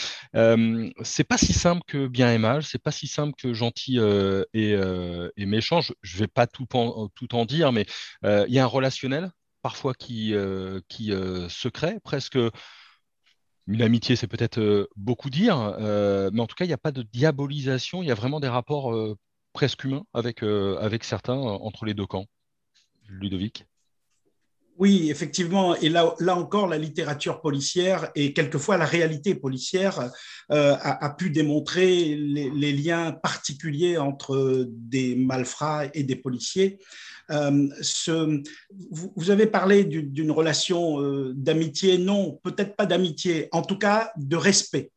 c'est 1.03 1.23
pas 1.23 1.37
si 1.37 1.53
simple 1.53 1.83
que 1.87 2.07
bien 2.07 2.33
et 2.33 2.39
mal, 2.39 2.63
c'est 2.63 2.81
pas 2.81 2.91
si 2.91 3.07
simple 3.07 3.33
que 3.37 3.53
gentil 3.53 3.99
et, 4.53 5.45
méchant. 5.45 5.81
Je, 5.81 5.93
ne 6.15 6.19
vais 6.19 6.27
pas 6.27 6.47
tout 6.47 6.65
tout 7.15 7.35
en 7.35 7.45
dire, 7.45 7.71
mais 7.71 7.85
il 8.23 8.53
y 8.53 8.59
a 8.59 8.63
un 8.63 8.67
relationnel 8.67 9.31
parfois 9.61 9.93
qui, 9.93 10.33
qui 10.87 11.11
se 11.11 11.67
crée 11.67 11.99
presque 12.03 12.37
une 13.69 13.83
amitié, 13.83 14.15
c'est 14.15 14.27
peut-être 14.27 14.59
euh, 14.59 14.87
beaucoup 14.95 15.29
dire, 15.29 15.75
euh, 15.79 16.31
mais 16.33 16.41
en 16.41 16.47
tout 16.47 16.55
cas, 16.55 16.65
il 16.65 16.69
n'y 16.69 16.73
a 16.73 16.77
pas 16.77 16.91
de 16.91 17.03
diabolisation, 17.03 18.01
il 18.01 18.07
y 18.07 18.11
a 18.11 18.15
vraiment 18.15 18.39
des 18.39 18.47
rapports 18.47 18.91
euh, 18.93 19.15
presque 19.53 19.83
humains 19.83 20.03
avec, 20.13 20.41
avec 20.43 21.03
certains 21.03 21.35
entre 21.35 21.85
les 21.85 21.93
deux 21.93 22.07
camps. 22.07 22.25
Ludovic? 23.07 23.65
Oui, 24.79 25.11
effectivement. 25.11 25.75
Et 25.75 25.89
là, 25.89 26.15
là 26.19 26.35
encore, 26.35 26.67
la 26.67 26.77
littérature 26.77 27.41
policière 27.41 28.09
et 28.15 28.33
quelquefois 28.33 28.77
la 28.77 28.85
réalité 28.85 29.35
policière 29.35 30.09
a, 30.49 31.09
pu 31.17 31.29
démontrer 31.29 32.15
les, 32.15 32.71
liens 32.71 33.11
particuliers 33.11 33.97
entre 33.97 34.65
des 34.69 35.15
malfrats 35.15 35.85
et 35.93 36.03
des 36.03 36.15
policiers. 36.15 36.79
Euh, 37.31 37.67
vous, 39.15 39.31
avez 39.31 39.45
parlé 39.45 39.83
d'une 39.83 40.31
relation 40.31 41.01
euh, 41.01 41.33
d'amitié, 41.35 41.97
non, 41.97 42.39
peut-être 42.43 42.75
pas 42.75 42.85
d'amitié, 42.85 43.49
en 43.51 43.61
tout 43.61 43.77
cas 43.77 44.11
de 44.17 44.35
respect, 44.35 44.91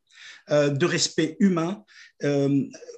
euh, 0.51 0.71
de 0.71 0.87
respect 0.87 1.37
humain. 1.41 1.85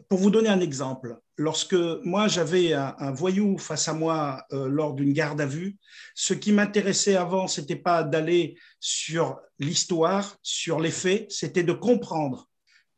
Pour 0.08 0.18
vous 0.18 0.30
donner 0.30 0.48
un 0.48 0.60
exemple, 0.60 1.18
lorsque 1.36 1.76
moi 2.04 2.28
j'avais 2.28 2.72
un, 2.74 3.12
voyou 3.12 3.58
face 3.58 3.88
à 3.88 3.94
moi 3.94 4.44
lors 4.50 4.94
d'une 4.94 5.12
garde 5.12 5.40
à 5.40 5.46
vue, 5.46 5.76
ce 6.14 6.34
qui 6.34 6.52
m'intéressait 6.52 7.16
avant, 7.16 7.48
c'était 7.48 7.76
pas 7.76 8.02
d'aller 8.02 8.56
sur 8.80 9.40
l'histoire, 9.58 10.36
sur 10.42 10.80
les 10.80 10.90
faits, 10.90 11.30
c'était 11.30 11.62
de 11.62 11.72
comprendre 11.72 12.48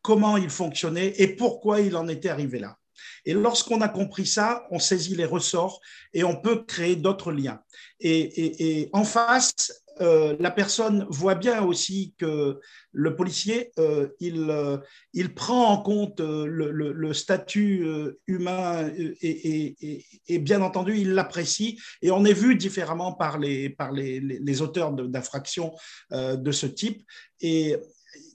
comment 0.03 0.37
il 0.37 0.51
fonctionnait 0.51 1.15
et 1.21 1.29
pourquoi 1.29 1.81
il 1.81 1.97
en 1.97 2.09
était 2.09 2.29
arrivé 2.29 2.59
là. 2.59 2.77
Et 3.25 3.35
lorsqu'on 3.35 3.81
a 3.81 3.89
compris 3.89 4.25
ça, 4.25 4.65
on 4.71 4.79
saisit 4.79 5.17
les 5.17 5.25
ressorts 5.25 5.81
et 6.15 6.25
on 6.25 6.37
peut 6.37 6.65
créer 6.65 6.97
d'autres 6.97 7.33
liens. 7.33 7.61
Et, 8.01 8.89
en 8.93 9.05
face, 9.05 9.85
euh, 10.01 10.37
la 10.41 10.51
personne 10.51 11.07
voit 11.09 11.35
bien 11.35 11.63
aussi 11.63 12.15
que 12.19 12.61
le 12.93 13.17
policier, 13.17 13.73
euh, 13.79 14.09
il, 14.21 14.51
euh, 14.51 14.79
il, 15.15 15.35
prend 15.35 15.69
en 15.69 15.83
compte 15.83 16.21
le, 16.21 17.13
statut 17.13 17.87
humain 18.27 18.91
et, 19.23 20.39
bien 20.39 20.61
entendu, 20.63 20.99
il 20.99 21.13
l'apprécie. 21.13 21.81
Et 22.03 22.11
on 22.11 22.25
est 22.25 22.33
vu 22.33 22.57
différemment 22.57 23.13
par 23.13 23.39
les 23.39 24.63
auteurs 24.63 24.93
d'infractions 24.93 25.75
de 26.13 26.53
ce 26.53 26.67
type. 26.67 27.03
Et 27.41 27.77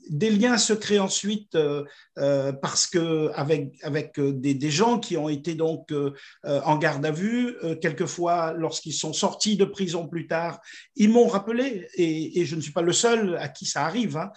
des 0.09 0.29
liens 0.29 0.57
se 0.57 0.73
créent 0.73 0.99
ensuite 0.99 1.57
euh, 2.21 2.31
euh, 2.31 2.53
parce 2.53 2.87
que 2.87 3.29
avec, 3.35 3.73
avec 3.83 4.17
euh, 4.17 4.31
des, 4.31 4.71
gens 4.71 4.99
qui 4.99 5.17
ont 5.17 5.27
été 5.27 5.53
donc 5.53 5.93
en 6.43 6.77
garde 6.77 7.05
à 7.05 7.11
vue, 7.11 7.55
quelquefois 7.81 8.53
lorsqu'ils 8.53 8.93
sont 8.93 9.11
sortis 9.11 9.57
de 9.57 9.65
prison 9.65 10.07
plus 10.07 10.27
tard, 10.27 10.61
ils 10.95 11.09
m'ont 11.09 11.27
rappelé 11.27 11.87
et, 11.95 12.45
je 12.45 12.55
ne 12.55 12.61
suis 12.61 12.71
pas 12.71 12.81
le 12.81 12.93
seul 12.93 13.35
à 13.37 13.49
qui 13.49 13.65
ça 13.65 13.85
arrive 13.85 14.17
hein, 14.17 14.31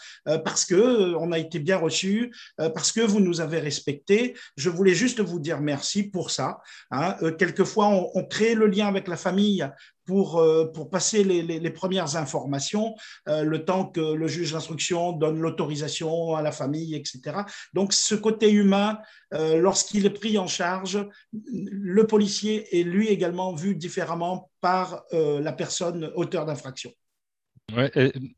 parce 0.45 0.65
que 0.65 1.15
on 1.15 1.31
a 1.31 1.39
été 1.39 1.61
bien 1.61 1.77
reçus, 1.77 2.35
parce 2.57 2.91
que 2.91 3.01
vous 3.01 3.21
nous 3.21 3.41
avez 3.41 3.61
respectés. 3.61 4.35
Je 4.57 4.71
voulais 4.71 4.95
juste 4.95 5.21
vous 5.21 5.39
dire 5.39 5.61
merci 5.61 6.03
pour 6.03 6.31
ça. 6.31 6.59
Hein. 6.91 7.17
quelquefois 7.39 7.89
on, 8.15 8.25
crée 8.25 8.55
le 8.55 8.67
lien 8.67 8.89
avec 8.89 9.07
la 9.07 9.17
famille 9.17 9.65
pour, 10.07 10.39
euh, 10.39 10.67
pour 10.67 10.91
passer 10.91 11.25
les, 11.25 11.43
les, 11.43 11.71
premières 11.71 12.17
informations, 12.17 12.95
euh, 13.29 13.43
le 13.43 13.65
temps 13.65 13.87
que 13.87 14.01
le 14.01 14.27
juge 14.27 14.53
d'instruction 14.53 15.13
donne 15.13 15.41
l'autorisation 15.41 16.35
à 16.35 16.43
la 16.43 16.53
famille, 16.53 16.95
etc. 16.95 17.39
Donc 17.75 17.93
ce 17.93 18.15
côté 18.15 18.51
humain, 18.51 18.99
euh, 19.35 19.59
lorsqu'il 19.59 20.07
est 20.07 20.11
pris 20.11 20.39
en 20.39 20.47
charge, 20.47 21.07
le 21.33 22.07
policier 22.07 22.79
est 22.79 22.85
lui 22.85 23.09
également 23.09 23.55
vu 23.55 23.75
différemment 23.75 24.51
par 24.61 25.05
la 25.13 25.53
personne 25.53 26.11
auteur 26.15 26.47
d'infraction. 26.47 26.91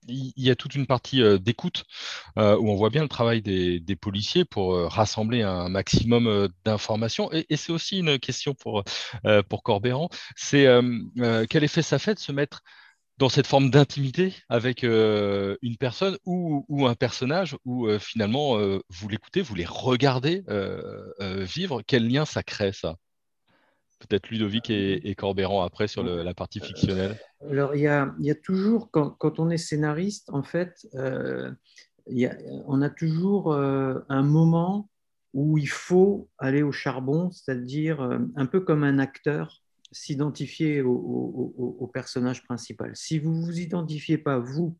Il 0.09 0.33
y 0.37 0.51
a 0.51 0.57
toute 0.57 0.75
une 0.75 0.87
partie 0.87 1.21
euh, 1.23 1.39
d'écoute 1.39 1.85
euh, 2.39 2.57
où 2.57 2.71
on 2.71 2.77
voit 2.77 2.91
bien 2.91 3.03
le 3.03 3.09
travail 3.09 3.43
des, 3.43 3.97
policiers 4.01 4.45
pour 4.45 4.75
euh, 4.75 4.87
rassembler 4.87 5.43
un 5.43 5.69
maximum 5.69 6.49
d'informations. 6.65 7.31
Et, 7.33 7.57
c'est 7.57 7.73
aussi 7.73 7.99
une 7.99 8.19
question 8.19 8.55
pour, 8.55 8.85
pour 9.49 9.63
Corbéran, 9.63 10.09
c'est 10.37 10.67
quel 11.49 11.65
effet 11.65 11.83
ça 11.83 11.99
fait 11.99 12.15
de 12.15 12.19
se 12.19 12.33
mettre 12.33 12.63
dans 13.19 13.29
cette 13.29 13.47
forme 13.47 13.71
d'intimité 13.71 14.35
avec 14.49 14.83
une 14.83 15.77
personne 15.79 16.19
ou, 16.25 16.87
un 16.87 16.95
personnage 16.95 17.57
où 17.65 17.89
finalement 17.99 18.59
vous 18.59 19.09
l'écoutez, 19.09 19.43
vous 19.43 19.55
les 19.55 19.65
regardez 19.65 20.45
vivre, 21.21 21.83
quel 21.87 22.09
lien 22.09 22.25
ça 22.25 22.43
crée 22.43 22.73
ça? 22.73 22.97
Peut-être 23.99 24.29
Ludovic 24.29 24.69
et, 24.69 25.09
et, 25.09 25.15
Corbéran 25.15 25.63
après 25.63 25.89
sur 25.89 26.03
la 26.03 26.35
partie 26.35 26.61
fictionnelle. 26.61 27.17
Alors, 27.51 27.75
il 27.75 27.83
y 27.83 27.89
a, 27.89 28.35
toujours, 28.35 28.91
quand, 28.91 29.39
on 29.39 29.51
est 29.51 29.59
scénariste, 29.59 30.31
en 30.31 30.43
fait, 30.43 30.87
euh, 30.95 31.53
on 32.67 32.83
a 32.83 32.91
toujours 32.91 33.53
euh, 33.53 34.01
un 34.09 34.23
moment 34.23 34.89
où 35.35 35.59
il 35.59 35.69
faut 35.69 36.29
aller 36.39 36.63
au 36.63 36.73
charbon, 36.73 37.31
c'est-à-dire 37.31 38.01
euh, 38.01 38.19
un 38.37 38.47
peu 38.47 38.61
comme 38.61 38.85
un 38.85 38.99
acteur 38.99 39.63
s'identifier 39.93 40.83
au, 40.83 41.91
personnage 41.93 42.45
principal. 42.45 42.91
Si 42.95 43.19
vous 43.19 43.33
ne 43.33 43.45
vous 43.45 43.59
identifiez 43.59 44.19
pas, 44.19 44.39
vous, 44.39 44.77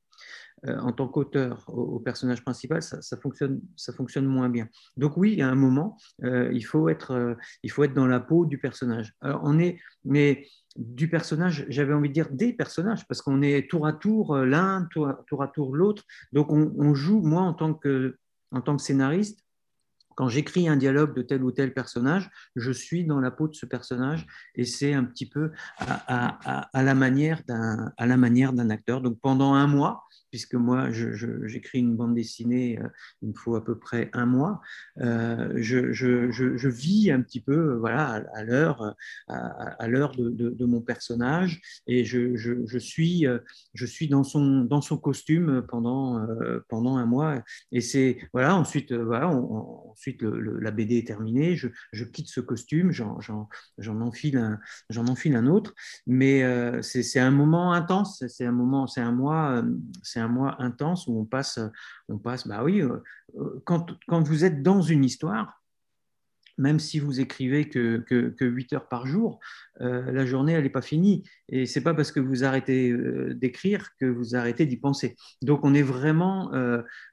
euh, 0.67 0.79
en 0.79 0.93
tant 0.93 1.09
qu'auteur 1.09 1.65
au, 1.69 1.99
personnage 2.01 2.43
principal, 2.43 2.83
ça, 2.83 3.17
fonctionne, 3.17 3.61
ça 3.77 3.93
fonctionne 3.93 4.27
moins 4.27 4.49
bien. 4.49 4.69
Donc 4.97 5.17
oui, 5.17 5.41
a 5.41 5.49
un 5.49 5.55
moment, 5.55 5.99
euh, 6.25 6.51
il, 6.53 6.65
faut 6.65 6.89
être, 6.89 7.13
euh, 7.13 7.35
il 7.63 7.71
faut 7.71 7.85
être 7.85 7.95
dans 7.95 8.07
la 8.07 8.21
peau 8.21 8.47
du 8.47 8.59
personnage. 8.59 9.15
Alors, 9.21 9.41
on 9.45 9.59
est, 9.59 9.79
mais 10.05 10.47
du 10.77 11.09
personnage, 11.09 11.65
j'avais 11.69 11.95
envie 11.95 12.09
de 12.09 12.15
dire 12.15 12.31
des 12.31 12.53
personnages, 12.53 13.07
parce 13.09 13.23
qu'on 13.23 13.41
est 13.43 13.71
tour 13.71 13.87
à 13.87 13.93
tour 13.93 14.37
l'un, 14.37 14.87
tour, 14.91 15.43
à 15.43 15.49
tour 15.49 15.75
l'autre. 15.75 16.05
Donc 16.33 16.53
on, 16.53 16.95
joue, 16.95 17.23
moi 17.23 17.43
en 17.43 17.55
tant 17.55 17.73
que 17.75 18.19
scénariste, 18.79 19.46
quand 20.17 20.29
j'écris 20.29 20.67
un 20.69 20.77
dialogue 20.77 21.15
de 21.15 21.23
tel 21.23 21.45
ou 21.45 21.53
tel 21.53 21.73
personnage, 21.73 22.31
je 22.57 22.73
suis 22.73 23.05
dans 23.05 23.21
la 23.21 23.31
peau 23.31 23.49
de 23.49 23.55
ce 23.55 23.67
personnage 23.67 24.27
et 24.55 24.65
c'est 24.65 24.95
un 24.95 25.05
petit 25.05 25.29
peu 25.29 25.53
à, 25.79 26.69
la 26.75 26.95
manière 26.95 27.45
d'un 27.47 28.71
acteur. 28.71 29.03
Donc 29.03 29.21
pendant 29.21 29.55
un 29.55 29.67
mois, 29.67 30.06
puisque 30.37 30.55
moi, 30.55 30.91
j'écris 30.93 31.79
une 31.79 31.97
bande 31.97 32.15
dessinée, 32.15 32.79
euh, 32.79 32.89
il 33.23 33.31
me 33.31 33.35
faut 33.35 33.55
à 33.55 33.65
peu 33.65 33.79
près 33.79 34.11
un 34.13 34.27
mois. 34.27 34.61
Euh, 35.01 35.55
je, 35.57 36.69
vis 36.69 37.11
un 37.11 37.23
petit 37.23 37.41
peu 37.41 37.77
voilà, 37.77 38.23
à, 38.35 38.45
l'heure 38.45 38.95
à, 39.29 39.89
l'heure 39.89 40.15
de, 40.15 40.65
mon 40.67 40.83
personnage 40.83 41.63
et 41.87 42.05
je, 42.05 42.79
suis, 42.79 43.25
je 43.73 43.87
suis 43.87 44.09
dans, 44.09 44.25
son, 44.25 44.61
dans 44.61 44.83
son 44.83 44.99
costume 44.99 45.65
pendant, 45.67 46.19
euh, 46.21 46.61
pendant 46.69 46.99
un 46.99 47.07
mois. 47.07 47.43
Et 47.73 47.81
c'est, 47.81 48.19
voilà, 48.35 48.57
ensuite, 48.57 48.93
voilà, 48.93 49.29
ensuite 49.29 50.21
la 50.23 50.71
BD 50.71 50.99
est 50.99 51.07
terminée, 51.07 51.57
je, 51.57 52.05
quitte 52.05 52.29
ce 52.29 52.41
costume, 52.41 52.91
j'en 52.91 54.01
enfile, 54.03 54.37
un, 54.37 55.07
enfile 55.07 55.35
un 55.35 55.47
autre, 55.47 55.73
mais 56.07 56.43
c'est 56.83 57.21
un 57.21 57.31
moment 57.31 57.73
intense, 57.73 58.23
c'est 58.29 58.45
un 58.45 58.53
moment, 58.53 58.87
c'est 58.87 59.01
un 59.01 59.13
mois, 59.13 59.65
c'est 60.03 60.26
mois 60.29 60.57
intense 60.61 61.07
où 61.07 61.19
on 61.19 61.25
passe, 61.25 61.59
on 62.09 62.19
passe 62.19 62.47
bah 62.47 62.63
oui, 62.65 62.81
euh, 62.81 63.03
euh, 63.39 63.63
quand, 63.65 63.97
quand 64.09 64.23
vous 64.23 64.45
êtes 64.45 64.63
dans 64.63 64.83
une 64.83 65.05
histoire, 65.05 65.63
même 66.59 66.79
si 66.79 66.99
vous 66.99 67.21
écrivez 67.21 67.69
que, 67.69 67.99
que, 67.99 68.31
que 68.31 68.45
8 68.47 68.73
heures 68.73 68.89
par 68.89 69.07
jour, 69.07 69.41
euh, 69.83 70.11
la 70.11 70.25
journée, 70.25 70.55
elle 70.55 70.63
n'est 70.63 70.71
pas 70.71 70.81
finie. 70.81 71.23
Et 71.51 71.67
c'est 71.67 71.83
pas 71.83 71.93
parce 71.93 72.11
que 72.11 72.21
vous 72.21 72.45
arrêtez 72.45 72.97
d'écrire 73.35 73.91
que 74.01 74.07
vous 74.07 74.37
arrêtez 74.37 74.65
d'y 74.65 74.79
penser. 74.79 75.17
Donc, 75.43 75.65
on 75.65 75.75
est 75.75 75.83
vraiment 75.83 76.51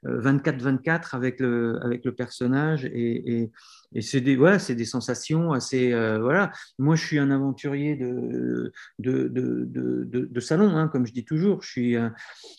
24-24 0.04 1.14
avec 1.14 1.40
le, 1.40 1.78
avec 1.82 2.06
le 2.06 2.14
personnage 2.14 2.86
et, 2.86 3.50
et 3.92 4.02
c'est 4.02 4.20
des, 4.20 4.36
voilà, 4.36 4.58
c'est 4.58 4.74
des 4.74 4.84
sensations 4.84 5.52
assez. 5.52 5.92
Euh, 5.92 6.18
voilà. 6.18 6.50
Moi, 6.78 6.96
je 6.96 7.04
suis 7.04 7.18
un 7.18 7.30
aventurier 7.30 7.96
de, 7.96 8.72
de, 8.98 9.28
de, 9.28 9.64
de, 10.10 10.40
salon, 10.40 10.76
hein, 10.76 10.88
comme 10.88 11.06
je 11.06 11.12
dis 11.12 11.24
toujours. 11.24 11.62
Je 11.62 11.70
suis, 11.70 11.96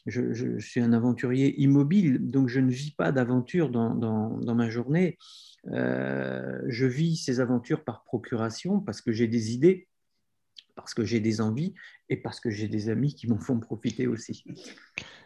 je, 0.06 0.60
suis 0.60 0.82
un 0.82 0.94
aventurier 0.94 1.60
immobile, 1.62 2.30
donc 2.30 2.50
je 2.50 2.60
ne 2.60 2.72
vis 2.72 2.92
pas 2.92 3.12
d'aventure 3.12 3.70
dans, 3.70 3.96
dans, 3.96 4.38
dans, 4.38 4.56
ma 4.56 4.70
journée. 4.70 5.18
Euh, 5.72 6.62
je 6.68 6.86
vis 6.86 7.18
ces 7.18 7.40
aventures 7.40 7.84
par 7.84 8.04
procuration 8.04 8.80
parce 8.80 9.02
que 9.02 9.12
j'ai 9.12 9.28
des 9.28 9.54
idées, 9.54 9.88
parce 10.76 10.94
que 10.94 11.04
j'ai 11.04 11.20
des 11.20 11.42
envies 11.42 11.74
et 12.10 12.18
parce 12.18 12.40
que 12.40 12.50
j'ai 12.50 12.68
des 12.68 12.90
amis 12.90 13.16
qui 13.16 13.28
m'en 13.28 13.40
font 13.40 13.60
profiter 13.60 14.08
aussi. 14.08 14.44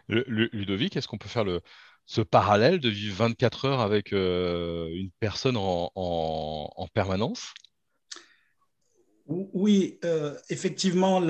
Ludovic, 0.08 0.96
est-ce 0.96 1.08
qu'on 1.08 1.18
peut 1.18 1.30
faire 1.30 1.44
le, 1.44 1.62
ce 2.10 2.22
parallèle 2.22 2.80
de 2.80 2.90
vivre 2.90 3.18
24 3.18 3.66
heures 3.66 3.82
avec 3.82 4.14
euh, 4.14 4.90
une 4.96 5.12
personne 5.20 5.56
en, 5.58 6.88
permanence? 6.92 7.54
Oui, 9.28 10.00
euh, 10.04 10.34
effectivement, 10.50 11.22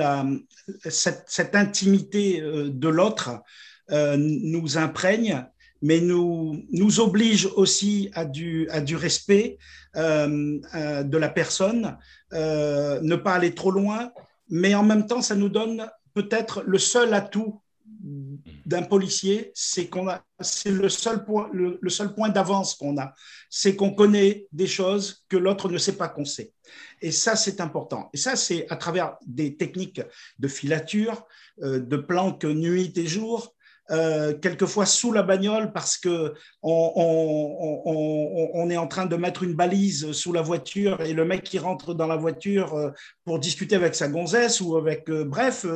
cette, 0.88 1.54
intimité 1.54 2.40
euh, 2.40 2.70
de 2.70 2.88
l'autre 2.88 3.42
nous 3.90 4.78
imprègne, 4.78 5.44
mais 5.82 6.00
nous, 6.00 6.64
nous 6.70 7.00
oblige 7.00 7.44
aussi 7.56 8.10
à 8.14 8.24
du 8.24 8.96
respect 8.96 9.58
de 9.94 11.16
la 11.18 11.28
personne, 11.28 11.98
ne 12.32 13.16
pas 13.16 13.34
aller 13.34 13.54
trop 13.54 13.72
loin, 13.72 14.12
mais 14.48 14.74
en 14.74 14.84
même 14.84 15.06
temps, 15.06 15.20
ça 15.20 15.34
nous 15.34 15.48
donne 15.50 15.90
peut-être 16.14 16.62
le 16.64 16.78
seul 16.78 17.12
atout 17.12 17.60
d'un 18.66 18.82
policier, 18.82 19.50
c'est 19.54 19.88
qu'on 19.88 20.08
a, 20.08 20.22
c'est 20.40 20.70
le 20.70 20.88
seul 20.88 21.24
point, 21.24 21.48
le, 21.52 21.78
seul 21.88 22.14
point 22.14 22.28
d'avance 22.28 22.74
qu'on 22.74 22.98
a, 22.98 23.14
c'est 23.48 23.76
qu'on 23.76 23.94
connaît 23.94 24.46
des 24.52 24.66
choses 24.66 25.24
que 25.28 25.36
l'autre 25.36 25.68
ne 25.68 25.78
sait 25.78 25.96
pas 25.96 26.08
qu'on 26.08 26.24
sait. 26.24 26.52
Et 27.00 27.12
ça, 27.12 27.36
c'est 27.36 27.60
important. 27.60 28.10
Et 28.12 28.16
ça, 28.16 28.36
c'est 28.36 28.70
à 28.70 28.76
travers 28.76 29.16
des 29.26 29.56
techniques 29.56 30.00
de 30.38 30.48
filature, 30.48 31.26
euh, 31.62 31.80
de 31.80 31.96
planque 31.96 32.44
nuit 32.44 32.92
et 32.96 33.06
jour, 33.06 33.54
euh, 33.90 34.34
quelquefois 34.34 34.86
sous 34.86 35.12
la 35.12 35.22
bagnole 35.22 35.72
parce 35.72 35.98
que 35.98 36.34
on, 36.62 38.68
est 38.70 38.76
en 38.76 38.86
train 38.86 39.06
de 39.06 39.16
mettre 39.16 39.42
une 39.42 39.54
balise 39.54 40.12
sous 40.12 40.32
la 40.32 40.42
voiture 40.42 41.00
et 41.00 41.12
le 41.12 41.24
mec 41.24 41.42
qui 41.42 41.58
rentre 41.58 41.94
dans 41.94 42.06
la 42.06 42.16
voiture 42.16 42.74
euh, 42.74 42.90
pour 43.24 43.40
discuter 43.40 43.74
avec 43.74 43.96
sa 43.96 44.06
gonzesse 44.06 44.60
ou 44.60 44.76
avec 44.76 45.10
euh, 45.10 45.24
bref 45.24 45.66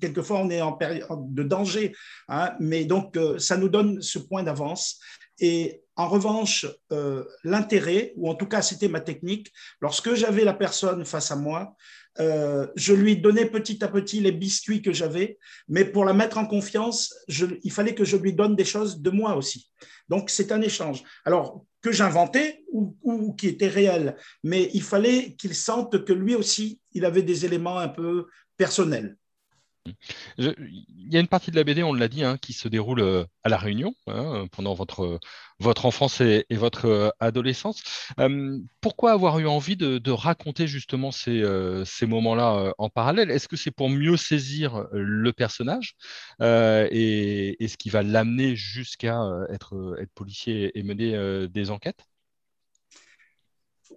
quelquefois 0.00 0.40
on 0.40 0.50
est 0.50 0.60
en 0.60 0.72
période 0.72 1.34
de 1.34 1.42
danger 1.42 1.92
hein. 2.28 2.52
mais 2.60 2.84
donc 2.84 3.18
ça 3.38 3.56
nous 3.56 3.68
donne 3.68 4.00
ce 4.00 4.20
point 4.20 4.44
d'avance 4.44 5.00
et 5.38 5.82
en 5.96 6.08
revanche, 6.08 6.66
l'intérêt, 7.42 8.12
ou 8.16 8.30
en 8.30 8.34
tout 8.34 8.46
cas 8.46 8.60
c'était 8.60 8.88
ma 8.88 9.00
technique, 9.00 9.50
lorsque 9.80 10.14
j'avais 10.14 10.44
la 10.44 10.52
personne 10.52 11.06
face 11.06 11.30
à 11.30 11.36
moi, 11.36 11.74
euh, 12.20 12.66
je 12.76 12.94
lui 12.94 13.16
donnais 13.16 13.46
petit 13.46 13.82
à 13.84 13.88
petit 13.88 14.20
les 14.20 14.32
biscuits 14.32 14.82
que 14.82 14.92
j'avais, 14.92 15.38
mais 15.68 15.84
pour 15.84 16.04
la 16.04 16.12
mettre 16.12 16.38
en 16.38 16.46
confiance, 16.46 17.14
il 17.28 17.72
fallait 17.72 17.94
que 17.94 18.04
je 18.04 18.16
lui 18.16 18.32
donne 18.32 18.56
des 18.56 18.64
choses 18.64 19.00
de 19.00 19.10
moi 19.10 19.36
aussi. 19.36 19.70
Donc 20.08 20.30
c'est 20.30 20.52
un 20.52 20.60
échange. 20.60 21.02
Alors 21.24 21.64
que 21.82 21.92
j'inventais 21.92 22.64
ou, 22.72 22.96
ou, 23.02 23.34
qui 23.34 23.48
était 23.48 23.68
réel, 23.68 24.16
mais 24.42 24.70
il 24.74 24.82
fallait 24.82 25.34
qu'il 25.34 25.54
sente 25.54 26.04
que 26.04 26.12
lui 26.12 26.34
aussi, 26.34 26.80
il 26.92 27.04
avait 27.04 27.22
des 27.22 27.44
éléments 27.44 27.78
un 27.78 27.88
peu 27.88 28.26
personnels 28.56 29.16
il 30.38 31.12
y 31.12 31.16
a 31.16 31.20
une 31.20 31.28
partie 31.28 31.50
de 31.50 31.56
la 31.56 31.64
BD, 31.64 31.82
on 31.82 31.92
l'a 31.92 32.08
dit, 32.08 32.24
hein, 32.24 32.38
qui 32.38 32.52
se 32.52 32.68
déroule 32.68 33.00
euh, 33.00 33.24
à 33.44 33.48
La 33.48 33.56
Réunion 33.56 33.94
hein, 34.06 34.46
pendant 34.52 34.74
votre, 34.74 35.18
votre 35.58 35.86
enfance 35.86 36.20
et, 36.20 36.46
votre 36.50 36.86
euh, 36.86 37.10
adolescence. 37.20 37.82
Euh, 38.18 38.58
pourquoi 38.80 39.12
avoir 39.12 39.38
eu 39.38 39.46
envie 39.46 39.76
de, 39.76 40.10
raconter 40.10 40.66
justement 40.66 41.10
ces, 41.10 41.42
moments-là 42.02 42.72
en 42.78 42.88
parallèle? 42.88 43.30
Est-ce 43.30 43.48
que 43.48 43.56
c'est 43.56 43.70
pour 43.70 43.90
mieux 43.90 44.16
saisir 44.16 44.86
le 44.92 45.32
personnage 45.32 45.96
et, 46.40 47.56
ce 47.66 47.76
qui 47.76 47.90
va 47.90 48.02
l'amener 48.02 48.56
jusqu'à 48.56 49.20
être, 49.50 49.96
être 50.00 50.12
policier 50.14 50.78
et 50.78 50.82
mener 50.82 51.48
des 51.48 51.70
enquêtes? 51.70 52.04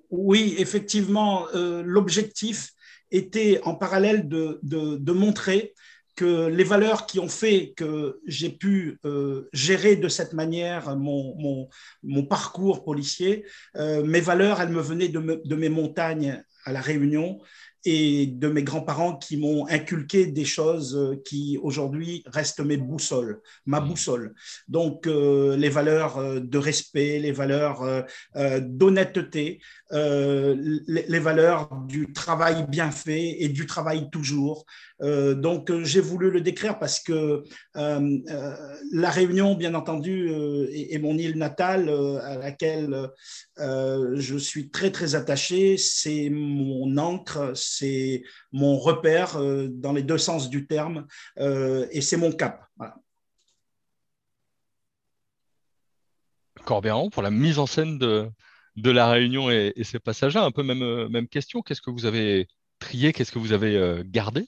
Oui, 0.09 0.55
effectivement, 0.57 1.45
l'objectif 1.53 2.71
était 3.11 3.61
en 3.63 3.75
parallèle 3.75 4.27
de, 4.27 4.59
de, 4.63 5.11
montrer 5.11 5.73
que 6.15 6.47
les 6.47 6.63
valeurs 6.63 7.05
qui 7.05 7.19
ont 7.19 7.29
fait 7.29 7.73
que 7.75 8.19
j'ai 8.27 8.49
pu 8.49 8.99
euh, 9.05 9.49
gérer 9.53 9.95
de 9.95 10.07
cette 10.09 10.33
manière 10.33 10.95
mon, 10.95 11.69
mon, 12.03 12.25
parcours 12.25 12.83
policier, 12.83 13.45
euh, 13.77 14.03
mes 14.03 14.19
valeurs, 14.19 14.61
elles 14.61 14.69
me 14.69 14.81
venaient 14.81 15.07
de, 15.07 15.55
mes 15.55 15.69
montagnes 15.69 16.43
à 16.65 16.71
la 16.71 16.81
Réunion 16.81 17.39
et 17.85 18.25
de 18.27 18.47
mes 18.49 18.63
grands-parents 18.63 19.15
qui 19.15 19.37
m'ont 19.37 19.65
inculqué 19.67 20.25
des 20.25 20.45
choses 20.45 20.95
euh, 20.97 21.21
qui 21.23 21.57
aujourd'hui 21.61 22.23
restent 22.27 22.59
mes 22.59 22.77
boussoles, 22.77 23.39
ma 23.65 23.79
mmh. 23.79 23.87
boussole. 23.87 24.35
Donc 24.67 25.07
euh, 25.07 25.55
les 25.55 25.69
valeurs 25.69 26.17
euh, 26.17 26.39
de 26.39 26.57
respect, 26.57 27.19
les 27.19 27.31
valeurs 27.31 27.85
d'honnêteté, 28.35 29.59
les, 29.91 31.19
valeurs 31.19 31.69
du 31.87 32.11
travail 32.11 32.65
bien 32.67 32.91
fait 32.91 33.41
et 33.41 33.49
du 33.49 33.65
travail 33.65 34.09
toujours. 34.09 34.65
donc 35.01 35.71
j'ai 35.83 36.01
voulu 36.01 36.29
le 36.29 36.41
décrire 36.41 36.77
parce 36.77 36.99
que 36.99 37.43
la 37.75 39.09
Réunion, 39.09 39.55
bien 39.55 39.73
entendu, 39.73 40.29
est, 40.71 40.93
est, 40.93 40.99
mon 40.99 41.17
île 41.17 41.37
natale 41.37 41.89
à 42.23 42.37
laquelle 42.37 43.09
je 43.57 44.37
suis 44.37 44.69
très 44.69 44.91
très 44.91 45.15
attaché. 45.15 45.77
C'est 45.77 46.29
mon 46.29 46.97
encre 46.97 47.53
c'est 47.69 48.23
mon 48.51 48.77
repère 48.77 49.37
euh, 49.37 49.67
dans 49.69 49.93
les 49.93 50.03
deux 50.03 50.17
sens 50.17 50.49
du 50.49 50.65
terme 50.67 51.05
euh, 51.37 51.87
et 51.91 52.01
c'est 52.01 52.17
mon 52.17 52.31
cap. 52.31 52.65
Voilà. 52.77 52.95
pour 57.11 57.23
la 57.23 57.31
mise 57.31 57.57
en 57.57 57.65
scène 57.65 57.97
de, 57.97 58.29
de 58.75 58.91
la 58.91 59.09
réunion 59.09 59.49
et, 59.49 59.73
ces 59.83 59.99
passages-là, 59.99 60.43
un 60.43 60.51
peu 60.51 60.61
même, 60.61 60.83
euh, 60.83 61.09
même 61.09 61.27
question. 61.27 61.61
Qu'est-ce 61.61 61.81
que 61.81 61.89
vous 61.89 62.05
avez 62.05 62.47
trié 62.77 63.11
Qu'est-ce 63.11 63.31
que 63.31 63.39
vous 63.39 63.53
avez 63.53 64.03
gardé? 64.05 64.45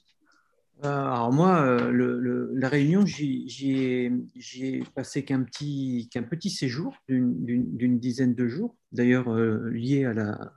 Alors 0.84 1.32
moi, 1.32 1.90
la 1.92 2.68
Réunion, 2.68 3.06
j'y 3.06 3.46
ai, 3.70 4.82
passé 4.94 5.24
qu'un 5.24 5.42
petit, 5.44 6.08
qu'un 6.12 6.24
petit 6.24 6.50
séjour 6.50 6.96
d'une 7.08 7.98
dizaine 8.00 8.34
de 8.34 8.48
jours, 8.48 8.76
d'ailleurs 8.90 9.32
lié 9.32 10.04
à 10.06 10.12
la, 10.12 10.52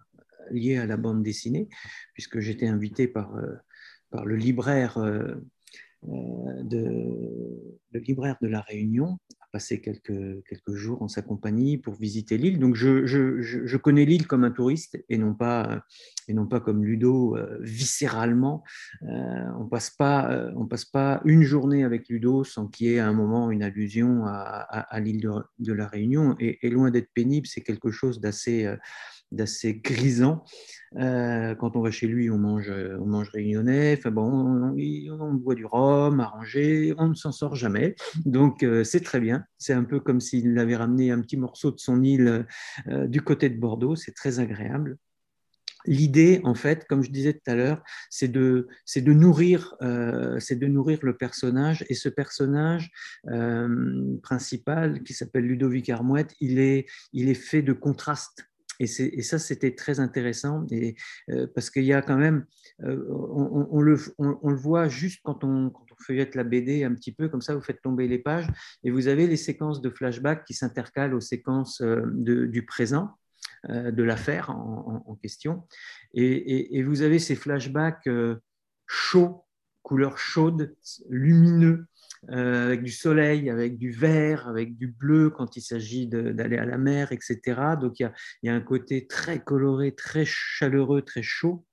lié 0.51 0.77
à 0.77 0.85
la 0.85 0.97
bande 0.97 1.23
dessinée, 1.23 1.69
puisque 2.13 2.39
j'étais 2.39 2.67
invité 2.67 3.07
par, 3.07 3.35
euh, 3.35 3.55
par 4.09 4.25
le 4.25 4.35
libraire. 4.35 4.97
Euh, 4.97 5.35
euh, 6.07 6.61
de, 6.61 7.79
le 7.91 7.99
libraire 7.99 8.35
de 8.39 8.47
la 8.47 8.61
Réunion 8.61 9.17
à 9.41 9.47
passer 9.51 9.81
quelques, 9.81 10.43
quelques 10.47 10.73
jours 10.73 11.01
en 11.01 11.07
sa 11.07 11.23
compagnie 11.23 11.79
pour 11.79 11.95
visiter 11.95 12.37
l'île. 12.37 12.59
Donc 12.59 12.75
je, 12.75 13.07
je, 13.07 13.41
je, 13.41 13.77
connais 13.77 14.05
l'île 14.05 14.27
comme 14.27 14.43
un 14.43 14.51
touriste 14.51 15.03
et 15.09 15.17
non 15.17 15.33
pas, 15.33 15.83
et 16.27 16.33
non 16.35 16.45
pas 16.45 16.59
comme 16.59 16.83
Ludo 16.85 17.35
viscéralement. 17.61 18.63
on 19.01 19.65
passe 19.65 19.89
pas, 19.89 20.51
passe 20.69 20.85
pas 20.85 21.21
une 21.25 21.41
journée 21.41 21.83
avec 21.83 22.07
Ludo 22.07 22.43
sans 22.43 22.67
qu'il 22.67 22.87
y 22.87 22.93
ait 22.93 22.99
à 22.99 23.07
un 23.07 23.13
moment 23.13 23.49
une 23.49 23.63
allusion 23.63 24.25
à, 24.25 24.59
à, 24.69 24.99
l'île 24.99 25.21
de, 25.21 25.31
de, 25.57 25.73
la 25.73 25.87
Réunion. 25.87 26.35
Et 26.39 26.69
loin 26.69 26.91
d'être 26.91 27.11
pénible, 27.13 27.47
c'est 27.47 27.61
quelque 27.61 27.89
chose 27.89 28.19
d'assez 28.19 28.71
d'assez 29.35 29.75
grisant. 29.75 30.43
Euh, 30.97 31.55
quand 31.55 31.75
on 31.75 31.81
va 31.81 31.91
chez 31.91 32.07
lui, 32.07 32.29
on 32.29 32.37
mange, 32.37 32.71
on 32.71 33.05
mange 33.05 33.29
réunionnais, 33.29 33.95
enfin 33.97 34.11
bon, 34.11 34.73
on, 35.19 35.33
boit 35.33 35.55
du 35.55 35.65
rhum, 35.65 36.19
arrangé, 36.19 36.93
on 36.97 37.09
ne 37.09 37.13
s'en 37.13 37.31
sort 37.31 37.55
jamais. 37.55 37.95
Donc 38.25 38.63
euh, 38.63 38.83
c'est 38.83 39.01
très 39.01 39.19
bien. 39.19 39.43
C'est 39.57 39.73
un 39.73 39.83
peu 39.83 39.99
comme 39.99 40.21
s'il 40.21 40.57
avait 40.57 40.75
ramené 40.75 41.11
un 41.11 41.19
petit 41.21 41.37
morceau 41.37 41.71
de 41.71 41.79
son 41.79 42.01
île 42.03 42.45
euh, 42.87 43.07
du 43.07 43.21
côté 43.21 43.49
de 43.49 43.59
Bordeaux. 43.59 43.95
C'est 43.95 44.13
très 44.13 44.39
agréable. 44.39 44.97
L'idée, 45.87 46.41
en 46.43 46.55
fait, 46.55 46.85
comme 46.87 47.03
je 47.03 47.11
disais 47.11 47.33
tout 47.33 47.51
à 47.51 47.53
l'heure, 47.53 47.83
c'est 48.09 48.27
de, 48.27 48.67
de, 48.95 49.13
nourrir, 49.13 49.75
c'est 50.39 50.55
de 50.55 50.65
nourrir 50.65 50.97
le 51.03 51.15
personnage. 51.15 51.85
Et 51.89 51.93
ce 51.93 52.09
personnage 52.09 52.89
principal, 54.23 55.03
qui 55.03 55.13
s'appelle 55.13 55.43
Ludovic 55.43 55.87
Armouette, 55.91 56.33
il 56.39 56.57
est, 56.57 56.87
il 57.13 57.29
est 57.29 57.35
fait 57.35 57.61
de 57.61 57.71
contrastes 57.71 58.47
et, 58.79 58.87
ça, 59.21 59.39
c'était 59.39 59.75
très 59.75 59.99
intéressant 59.99 60.65
et, 60.71 60.95
euh, 61.29 61.47
parce 61.53 61.69
qu'il 61.69 61.83
y 61.83 61.93
a 61.93 62.01
quand 62.01 62.17
même, 62.17 62.45
euh, 62.83 63.05
on, 63.09 63.81
le, 63.81 63.97
on, 64.17 64.49
le, 64.49 64.55
voit 64.55 64.87
juste 64.87 65.21
quand 65.23 65.43
on, 65.43 65.69
quand 65.69 65.85
on, 65.91 65.95
feuillette 66.03 66.35
la 66.35 66.43
BD 66.43 66.83
un 66.83 66.93
petit 66.93 67.13
peu, 67.13 67.29
comme 67.29 67.41
ça, 67.41 67.55
vous 67.55 67.61
faites 67.61 67.81
tomber 67.81 68.07
les 68.07 68.19
pages 68.19 68.47
et 68.83 68.91
vous 68.91 69.07
avez 69.07 69.27
les 69.27 69.37
séquences 69.37 69.81
de 69.81 69.89
flashback 69.89 70.43
qui 70.45 70.53
s'intercalent 70.53 71.15
aux 71.15 71.21
séquences 71.21 71.81
euh, 71.81 72.01
de, 72.05 72.45
du 72.45 72.65
présent 72.65 73.11
de 73.67 74.03
l'affaire 74.03 74.51
en, 74.51 75.17
question. 75.21 75.67
Et, 76.13 76.77
et, 76.77 76.83
vous 76.83 77.01
avez 77.01 77.17
ces 77.17 77.35
flashbacks 77.35 78.07
chauds, 78.85 79.43
couleurs 79.81 80.19
chaudes, 80.19 80.75
lumineux, 81.09 81.87
euh, 82.31 82.65
avec 82.65 82.83
du 82.83 82.91
soleil, 82.91 83.49
avec 83.49 83.77
du 83.77 83.91
vert, 83.91 84.47
avec 84.47 84.75
du 84.77 84.87
bleu 84.87 85.29
quand 85.29 85.55
il 85.57 85.61
s'agit 85.61 86.07
d'aller 86.07 86.57
à 86.57 86.65
la 86.65 86.77
mer, 86.77 87.11
etc. 87.11 87.39
Donc 87.79 87.99
il 87.99 88.11
y, 88.43 88.49
a, 88.49 88.53
un 88.55 88.61
côté 88.61 89.07
très 89.07 89.39
coloré, 89.39 89.93
très 89.93 90.25
chaleureux, 90.25 91.01
très 91.01 91.23
chaud. 91.23 91.65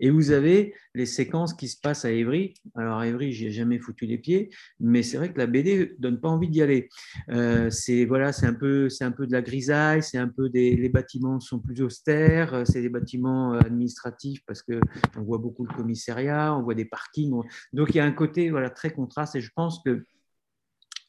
Et 0.00 0.10
vous 0.10 0.30
avez 0.30 0.74
les 0.94 1.06
séquences 1.06 1.54
qui 1.54 1.68
se 1.68 1.80
passent 1.80 2.04
à 2.04 2.10
Évry. 2.10 2.54
Alors, 2.74 2.98
à 2.98 3.06
Évry, 3.06 3.32
j'y 3.32 3.46
ai 3.46 3.50
jamais 3.50 3.78
foutu 3.78 4.06
les 4.06 4.18
pieds, 4.18 4.50
mais 4.80 5.02
c'est 5.02 5.16
vrai 5.16 5.32
que 5.32 5.38
la 5.38 5.46
BD 5.46 5.94
donne 5.98 6.20
pas 6.20 6.28
envie 6.28 6.48
d'y 6.48 6.62
aller. 6.62 6.88
Euh, 7.30 7.70
c'est 7.70 8.04
voilà, 8.04 8.30
un 8.42 8.54
peu, 8.54 8.88
un 9.00 9.10
peu 9.10 9.26
de 9.26 9.32
la 9.32 9.42
grisaille, 9.42 10.02
c'est 10.02 10.18
un 10.18 10.28
peu 10.28 10.48
des, 10.48 10.76
les 10.76 10.88
bâtiments 10.88 11.40
sont 11.40 11.58
plus 11.58 11.80
austères, 11.82 12.62
c'est 12.64 12.82
des 12.82 12.88
bâtiments 12.88 13.52
administratifs 13.52 14.40
parce 14.46 14.62
que 14.62 14.80
on 15.16 15.22
voit 15.22 15.38
beaucoup 15.38 15.64
le 15.64 15.74
commissariat, 15.74 16.54
on 16.54 16.62
voit 16.62 16.74
des 16.74 16.84
parkings. 16.84 17.42
Donc, 17.72 17.90
il 17.90 17.96
y 17.96 18.00
a 18.00 18.04
un 18.04 18.12
côté 18.12 18.50
voilà 18.50 18.70
très 18.70 18.90
contraste. 18.90 19.36
Et 19.36 19.40
je 19.40 19.50
pense 19.54 19.82
que 19.84 20.04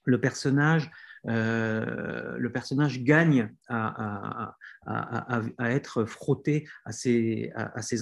le 0.05 0.19
personnage 0.19 0.89
euh, 1.27 2.37
le 2.37 2.51
personnage 2.51 3.03
gagne 3.03 3.51
à, 3.67 4.55
être 5.59 6.05
frotté 6.05 6.67
à 6.85 6.91
ces, 6.91 7.51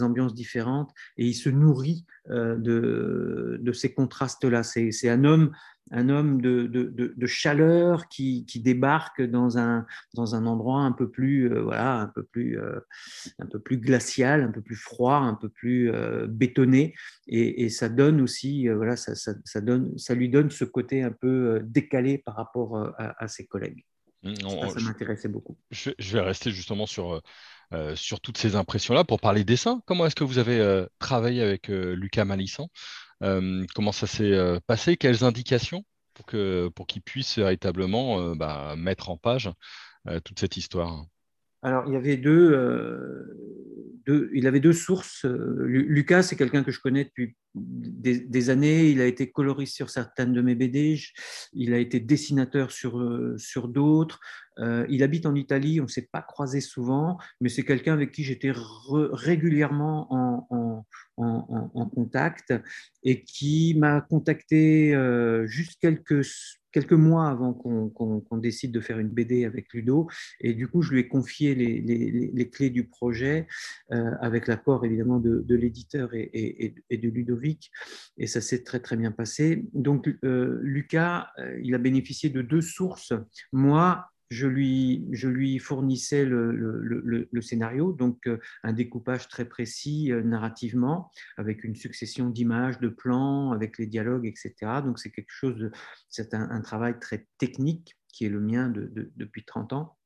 ambiances 0.01 0.33
différentes 0.33 0.91
et 1.17 1.25
il 1.25 1.33
se 1.33 1.49
nourrit 1.49 2.05
euh, 2.29 2.55
de, 2.57 3.57
de 3.61 3.71
ces 3.71 3.93
contrastes-là. 3.93 4.63
C'est 4.63 5.09
un 5.09 5.23
homme 5.23 5.51
un 5.91 6.09
homme 6.09 6.41
de, 6.41 6.67
de, 6.67 7.27
chaleur 7.27 8.07
qui, 8.07 8.45
qui, 8.45 8.59
débarque 8.59 9.21
dans 9.21 9.57
un, 9.57 9.85
dans 10.13 10.35
un 10.35 10.45
endroit 10.45 10.81
un 10.81 10.91
peu 10.91 11.09
plus, 11.09 11.51
euh, 11.51 11.61
voilà, 11.61 11.99
un 11.99 12.07
peu 12.07 12.23
plus, 12.23 12.59
euh, 12.59 12.79
un 13.39 13.45
peu 13.45 13.59
plus 13.59 13.77
glacial, 13.77 14.43
un 14.43 14.51
peu 14.51 14.61
plus 14.61 14.75
froid, 14.75 15.15
un 15.15 15.33
peu 15.33 15.49
plus 15.49 15.91
euh, 15.91 16.27
bétonné, 16.27 16.95
et, 17.27 17.63
et, 17.63 17.69
ça 17.69 17.89
donne 17.89 18.21
aussi, 18.21 18.67
voilà, 18.67 18.95
ça, 18.95 19.15
ça, 19.15 19.33
ça, 19.45 19.61
donne, 19.61 19.97
ça 19.97 20.13
lui 20.13 20.29
donne 20.29 20.49
ce 20.49 20.65
côté 20.65 21.03
un 21.03 21.11
peu 21.11 21.61
décalé 21.63 22.17
par 22.17 22.35
rapport 22.35 22.93
à, 22.97 23.27
ses 23.27 23.45
collègues. 23.45 23.85
Mmh, 24.23 24.35
ça, 24.69 24.79
m'intéressait 24.81 25.29
beaucoup. 25.29 25.57
Je, 25.71 25.91
vais 25.99 26.21
rester 26.21 26.51
justement 26.51 26.85
sur, 26.85 27.21
sur 27.95 28.19
toutes 28.19 28.37
ces 28.37 28.55
impressions-là 28.55 29.03
pour 29.03 29.19
parler 29.19 29.43
dessin. 29.43 29.81
Comment 29.85 30.05
est-ce 30.05 30.15
que 30.15 30.23
vous 30.23 30.37
avez 30.39 30.85
travaillé 30.99 31.41
avec 31.41 31.67
Lucas 31.67 32.25
Malissan? 32.25 32.67
euh, 32.67 33.06
comment 33.21 33.91
ça 33.91 34.07
s'est 34.07 34.33
euh, 34.33 34.59
passé? 34.67 34.97
Quelles 34.97 35.23
indications 35.23 35.83
pour 36.13 36.25
qu'il 36.25 36.71
pour 36.75 36.87
puisse 37.05 37.37
véritablement 37.37 38.19
euh, 38.19 38.35
bah, 38.35 38.75
mettre 38.77 39.09
en 39.09 39.17
page 39.17 39.49
toute 40.23 40.39
cette 40.39 40.55
histoire? 40.55 41.05
Alors, 41.63 41.83
il 41.87 41.93
y 41.93 41.97
avait 41.97 42.15
il 44.33 44.47
avait 44.47 44.61
deux 44.61 44.73
sources. 44.73 45.25
Lucas, 45.25 46.23
c'est 46.23 46.37
quelqu'un 46.37 46.63
que 46.63 46.71
je 46.71 46.79
connais 46.79 47.03
depuis 47.03 47.35
des, 47.59 48.49
années. 48.49 48.89
Il 48.89 49.01
a 49.01 49.05
été 49.05 49.31
coloriste 49.31 49.75
sur 49.75 49.89
certaines 49.89 50.33
de 50.33 50.41
mes 50.41 50.55
BD. 50.55 50.99
Il 51.53 51.73
a 51.73 51.77
été 51.77 51.99
dessinateur 51.99 52.71
sur, 52.71 53.03
sur 53.37 53.67
d'autres. 53.67 54.19
il 54.89 55.03
habite 55.03 55.25
en 55.25 55.35
Italie. 55.35 55.79
On 55.79 55.83
ne 55.83 55.89
s'est 55.89 56.09
pas 56.11 56.21
croisé 56.21 56.61
souvent, 56.61 57.17
mais 57.41 57.49
c'est 57.49 57.63
quelqu'un 57.63 57.93
avec 57.93 58.11
qui 58.11 58.23
j'étais 58.23 58.51
régulièrement 58.53 60.07
en, 60.13 60.85
en, 61.17 61.89
contact 61.93 62.53
et 63.03 63.23
qui 63.23 63.75
m'a 63.77 64.01
contacté 64.01 64.93
euh, 64.93 65.47
juste 65.47 65.79
quelques, 65.81 66.25
quelques 66.71 66.93
mois 66.93 67.29
avant 67.29 67.53
qu'on 67.53 68.37
décide 68.37 68.71
de 68.71 68.79
faire 68.79 68.99
une 68.99 69.09
BD 69.09 69.45
avec 69.45 69.73
Ludo. 69.73 70.07
Et 70.41 70.53
du 70.53 70.67
coup, 70.67 70.81
je 70.81 70.93
lui 70.93 70.99
ai 70.99 71.07
confié 71.07 71.55
les, 71.55 71.81
les, 71.81 72.31
les 72.33 72.49
clés 72.49 72.69
du 72.69 72.83
projet 72.85 73.47
euh, 73.91 74.11
avec 74.21 74.47
l'accord 74.47 74.85
évidemment 74.85 75.19
de, 75.19 75.39
de 75.39 75.55
l'éditeur 75.55 76.13
et, 76.13 76.29
et, 76.33 76.75
et, 76.89 76.97
de 76.97 77.09
Ludovic. 77.09 77.46
Et 78.17 78.27
ça 78.27 78.41
s'est 78.41 78.63
très 78.63 78.79
très 78.79 78.97
bien 78.97 79.11
passé. 79.11 79.65
Donc, 79.73 80.09
euh, 80.23 80.59
Lucas, 80.61 81.31
il 81.63 81.73
a 81.75 81.77
bénéficié 81.77 82.29
de 82.29 82.41
deux 82.41 82.61
sources. 82.61 83.13
Moi, 83.51 84.09
je 84.29 84.47
lui, 84.47 85.07
je 85.11 85.27
lui 85.27 85.59
fournissais 85.59 86.25
le, 86.25 87.29
scénario, 87.41 87.93
donc 87.93 88.27
euh, 88.27 88.39
un 88.63 88.73
découpage 88.73 89.27
très 89.29 89.45
précis 89.45 90.11
euh, 90.11 90.21
narrativement, 90.21 91.11
avec 91.37 91.63
une 91.63 91.75
succession 91.75 92.29
d'images, 92.29 92.79
de 92.79 92.89
plans, 92.89 93.51
avec 93.51 93.77
les 93.77 93.85
dialogues, 93.85 94.25
etc. 94.25 94.81
Donc 94.83 94.99
c'est 94.99 95.11
quelque 95.11 95.31
chose, 95.31 95.71
c'est 96.09 96.33
un, 96.33 96.61
travail 96.61 96.99
très 96.99 97.27
technique 97.37 97.95
qui 98.11 98.25
est 98.25 98.29
le 98.29 98.41
mien 98.41 98.67
de, 98.69 99.11
depuis 99.15 99.45
30 99.45 99.73
ans. 99.73 99.97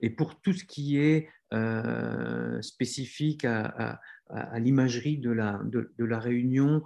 Et 0.00 0.10
pour 0.10 0.40
tout 0.40 0.52
ce 0.52 0.64
qui 0.64 0.98
est 0.98 1.28
euh, 1.52 2.60
spécifique 2.62 3.44
à, 3.44 4.00
l'imagerie 4.58 5.18
de 5.18 5.30
la, 5.30 6.18
réunion 6.18 6.82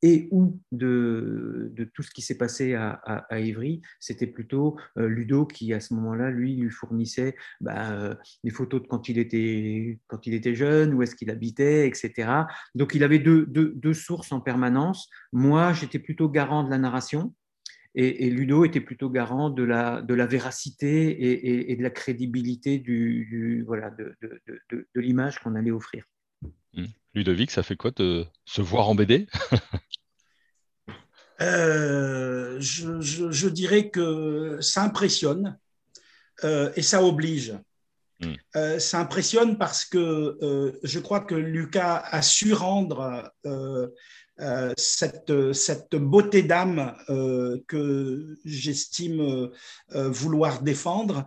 et 0.00 0.28
ou 0.30 0.60
de, 0.72 1.72
tout 1.92 2.02
ce 2.02 2.10
qui 2.10 2.22
s'est 2.22 2.38
passé 2.38 2.74
à, 2.74 3.02
à, 3.04 3.38
c'était 4.00 4.26
plutôt 4.26 4.78
euh, 4.96 5.08
Ludo 5.08 5.44
qui, 5.44 5.74
à 5.74 5.80
ce 5.80 5.92
moment-là, 5.94 6.30
lui, 6.30 6.56
lui 6.56 6.70
fournissait 6.70 7.36
bah, 7.60 7.92
euh, 7.92 8.14
des 8.44 8.50
photos 8.50 8.82
de 8.82 8.86
quand 8.86 9.08
il 9.08 9.18
était, 9.18 9.98
quand 10.06 10.26
il 10.26 10.32
était 10.32 10.54
jeune, 10.54 10.94
où 10.94 11.02
est-ce 11.02 11.14
qu'il 11.14 11.30
habitait, 11.30 11.86
etc. 11.86 12.44
Donc, 12.74 12.94
il 12.94 13.04
avait 13.04 13.18
deux 13.18 13.94
sources 13.94 14.32
en 14.32 14.40
permanence. 14.40 15.08
Moi, 15.32 15.74
j'étais 15.74 15.98
plutôt 15.98 16.30
garant 16.30 16.64
de 16.64 16.70
la 16.70 16.78
narration. 16.78 17.34
Et, 17.96 18.28
Ludo 18.28 18.64
était 18.64 18.80
plutôt 18.80 19.08
garant 19.08 19.50
de 19.50 19.62
la, 19.62 20.02
de 20.02 20.14
la 20.14 20.26
véracité 20.26 21.10
et, 21.10 21.70
et, 21.70 21.76
de 21.76 21.82
la 21.82 21.90
crédibilité 21.90 22.78
du, 22.78 23.28
du 23.30 23.62
voilà, 23.62 23.90
de, 23.90 24.16
de, 24.20 24.40
de, 24.70 24.88
de 24.92 25.00
l'image 25.00 25.38
qu'on 25.38 25.54
allait 25.54 25.70
offrir. 25.70 26.04
Mmh. 26.74 26.86
Ludovic, 27.14 27.50
ça 27.50 27.62
fait 27.62 27.76
quoi 27.76 27.92
de 27.92 28.26
se 28.44 28.60
voir 28.60 28.88
en 28.88 28.94
BD 28.94 29.28
euh, 31.40 32.56
je, 32.60 33.48
dirais 33.48 33.90
que 33.90 34.58
ça 34.60 34.82
impressionne 34.82 35.58
euh, 36.42 36.72
et 36.76 36.82
ça 36.82 37.02
oblige. 37.02 37.54
Hmm. 38.20 38.34
Euh, 38.56 38.78
ça 38.78 39.00
impressionne 39.00 39.58
parce 39.58 39.84
que 39.84 40.78
je 40.82 40.98
crois 41.00 41.20
que 41.20 41.34
Lucas 41.34 42.02
a 42.04 42.22
su 42.22 42.52
rendre 42.52 43.32
cette, 44.76 45.52
cette, 45.52 45.94
beauté 45.94 46.42
d'âme 46.42 46.94
que 47.68 48.36
j'estime 48.44 49.50
vouloir 49.90 50.62
défendre. 50.62 51.26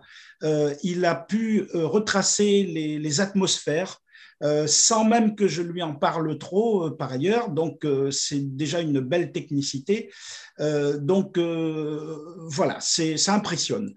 il 0.82 1.04
a 1.04 1.14
pu 1.14 1.68
retracer 1.72 2.64
les, 2.64 3.20
atmosphères 3.20 4.00
euh, 4.44 4.68
sans 4.68 5.04
même 5.04 5.34
que 5.34 5.48
je 5.48 5.62
lui 5.62 5.82
en 5.82 5.94
parle 5.94 6.38
trop 6.38 6.86
euh, 6.86 6.96
par 6.96 7.12
ailleurs. 7.12 7.50
Donc, 7.50 7.84
euh, 7.84 8.12
c'est 8.12 8.56
déjà 8.56 8.80
une 8.80 9.00
belle 9.00 9.32
technicité. 9.32 10.10
donc, 11.00 11.38
voilà, 11.38 12.78
ça 12.80 13.34
impressionne. 13.34 13.94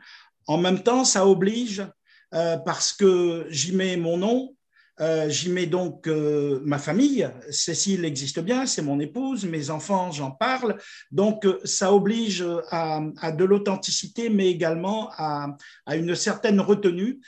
En 0.48 0.58
même 0.58 0.84
temps, 0.84 1.06
ça 1.06 1.26
oblige 1.26 1.84
parce 2.32 2.94
que 2.94 3.48
j'y 3.50 3.76
mets 3.76 3.98
mon 3.98 4.18
nom. 4.18 4.56
Euh, 5.02 5.30
j'y 5.30 5.50
mets 5.50 5.66
donc 5.66 6.08
euh, 6.08 6.60
ma 6.64 6.78
famille. 6.78 7.28
Cécile 7.50 8.06
existe 8.06 8.40
bien, 8.40 8.66
c'est 8.66 8.84
mon 8.84 9.00
épouse, 9.00 9.46
mes 9.46 9.70
enfants, 9.72 10.12
j'en 10.12 10.32
parle. 10.32 10.78
Donc, 11.12 11.46
euh, 11.46 11.60
ça 11.64 11.92
oblige 11.94 12.46
à, 12.70 13.02
de 13.32 13.44
l'authenticité, 13.44 14.30
mais 14.30 14.50
également 14.50 15.10
à, 15.18 15.58
une 15.94 16.16
certaine 16.16 16.60
retenue. 16.60 17.20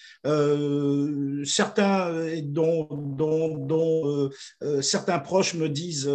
certains 1.45 2.11
dont, 2.43 2.87
dont, 2.91 4.29
certains 4.81 5.19
proches 5.19 5.55
me 5.55 5.69
disent 5.69 6.09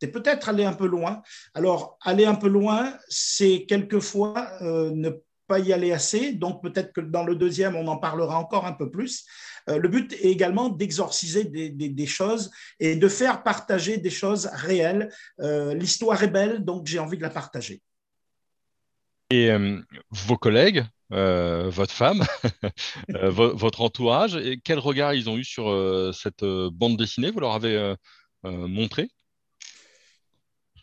tu 0.00 0.06
es 0.06 0.10
peut-être 0.10 0.48
allé 0.48 0.64
un 0.64 0.72
peu 0.72 0.86
loin. 0.86 1.22
Alors, 1.54 1.98
aller 2.02 2.24
un 2.24 2.34
peu 2.34 2.48
loin, 2.48 2.94
c'est 3.08 3.64
quelquefois 3.66 4.50
ne 4.60 5.10
pas 5.10 5.23
y 5.50 5.72
aller 5.72 5.92
assez. 5.92 6.32
Donc, 6.32 6.62
peut-être 6.62 6.92
que 6.92 7.00
dans 7.00 7.24
le 7.24 7.36
deuxième, 7.36 7.76
on 7.76 7.86
en 7.86 7.96
parlera 7.96 8.38
encore 8.38 8.66
un 8.66 8.72
peu 8.72 8.90
plus. 8.90 9.24
Euh, 9.68 9.78
le 9.78 9.88
but 9.88 10.12
est 10.12 10.30
également 10.30 10.68
d'exorciser 10.68 11.44
des, 11.44 12.06
choses 12.06 12.50
et 12.80 12.96
de 12.96 13.08
faire 13.08 13.42
partager 13.42 13.96
des 13.98 14.10
choses 14.10 14.46
réelles. 14.52 15.10
Euh, 15.40 15.74
l'histoire 15.74 16.22
est 16.22 16.28
belle, 16.28 16.64
donc 16.64 16.86
j'ai 16.86 16.98
envie 16.98 17.16
de 17.16 17.22
la 17.22 17.30
partager. 17.30 17.80
Et 19.30 19.50
euh, 19.50 19.80
vos 20.10 20.36
collègues, 20.36 20.84
votre 21.10 21.92
femme, 21.92 22.24
votre 23.08 23.82
entourage, 23.82 24.36
et 24.36 24.60
quel 24.62 24.78
regard 24.78 25.14
ils 25.14 25.30
ont 25.30 25.36
eu 25.36 25.44
sur 25.44 26.12
cette 26.12 26.44
bande 26.44 26.96
dessinée? 26.96 27.30
Vous 27.30 27.40
leur 27.40 27.52
avez 27.52 27.94
montré? 28.42 29.08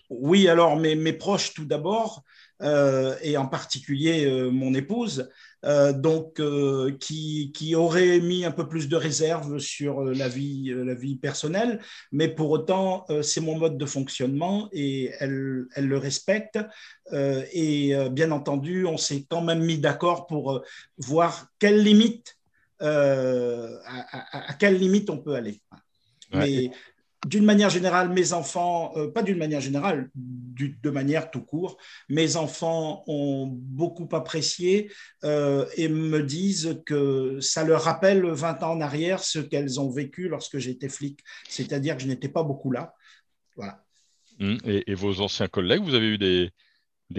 Oui, 0.09 0.47
alors 0.47 0.77
mes 0.77 1.13
proches 1.13 1.53
tout 1.53 1.65
d'abord, 1.65 2.23
et 2.61 3.37
en 3.37 3.47
particulier 3.47 4.49
mon 4.51 4.73
épouse, 4.73 5.29
euh, 5.63 5.93
donc 5.93 6.39
euh, 6.39 6.97
qui, 6.99 7.51
qui, 7.53 7.75
aurait 7.75 8.19
mis 8.19 8.45
un 8.45 8.51
peu 8.51 8.67
plus 8.67 8.89
de 8.89 8.95
réserve 8.95 9.59
sur 9.59 10.01
euh, 10.01 10.13
la 10.13 10.27
vie, 10.27 10.73
la 10.75 10.95
vie 10.95 11.17
personnelle, 11.17 11.79
mais 12.11 12.27
pour 12.27 12.49
autant, 12.49 13.05
c'est 13.21 13.41
mon 13.41 13.57
mode 13.57 13.77
de 13.77 13.85
fonctionnement 13.85 14.69
et 14.71 15.11
elle, 15.19 15.67
elle 15.75 15.87
le 15.87 15.97
respecte. 15.97 16.57
et 17.11 17.93
bien 18.11 18.31
entendu, 18.31 18.85
on 18.85 18.97
s'est 18.97 19.25
quand 19.29 19.41
même 19.41 19.63
mis 19.63 19.77
d'accord 19.77 20.27
pour 20.27 20.63
voir 20.97 21.47
quelle 21.59 21.83
limite, 21.83 22.37
à, 22.79 24.53
quelle 24.59 24.77
limite 24.77 25.09
on 25.09 25.17
peut 25.17 25.35
aller. 25.35 25.61
Mais 26.33 26.71
d'une 27.27 27.45
manière 27.45 27.69
générale, 27.69 28.09
mes 28.09 28.33
enfants, 28.33 28.93
euh, 28.95 29.11
pas 29.11 29.21
d'une 29.21 29.37
manière 29.37 29.61
générale, 29.61 30.09
de 30.15 30.89
manière 30.89 31.29
tout 31.29 31.41
court, 31.41 31.77
mes 32.09 32.35
enfants 32.35 33.03
ont 33.07 33.47
beaucoup 33.47 34.09
apprécié 34.13 34.91
euh, 35.23 35.65
et 35.77 35.87
me 35.87 36.23
disent 36.23 36.81
que 36.85 37.39
ça 37.39 37.63
leur 37.63 37.83
rappelle 37.83 38.25
20 38.25 38.63
ans 38.63 38.71
en 38.71 38.81
arrière 38.81 39.23
ce 39.23 39.39
qu'elles 39.39 39.79
ont 39.79 39.89
vécu 39.89 40.29
lorsque 40.29 40.57
j'étais 40.57 40.89
flic, 40.89 41.19
c'est-à-dire 41.47 41.95
que 41.95 42.01
je 42.01 42.07
n'étais 42.07 42.29
pas 42.29 42.43
beaucoup 42.43 42.71
là. 42.71 42.95
Voilà. 43.55 43.83
Hum, 44.39 44.57
et, 44.65 44.95
vos 44.95 45.21
anciens 45.21 45.47
collègues, 45.47 45.83
vous 45.83 45.93
avez 45.93 46.07
eu 46.07 46.17
des, 46.17 46.51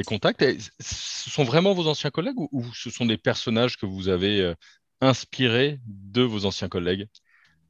contacts? 0.04 0.44
Ce 0.80 1.30
sont 1.30 1.44
vraiment 1.44 1.74
vos 1.74 1.86
anciens 1.86 2.10
collègues 2.10 2.38
ou, 2.38 2.64
ce 2.74 2.90
sont 2.90 3.06
des 3.06 3.18
personnages 3.18 3.76
que 3.76 3.86
vous 3.86 4.08
avez 4.08 4.40
euh, 4.40 4.54
inspirés 5.00 5.78
de 5.86 6.22
vos 6.22 6.44
anciens 6.44 6.68
collègues? 6.68 7.06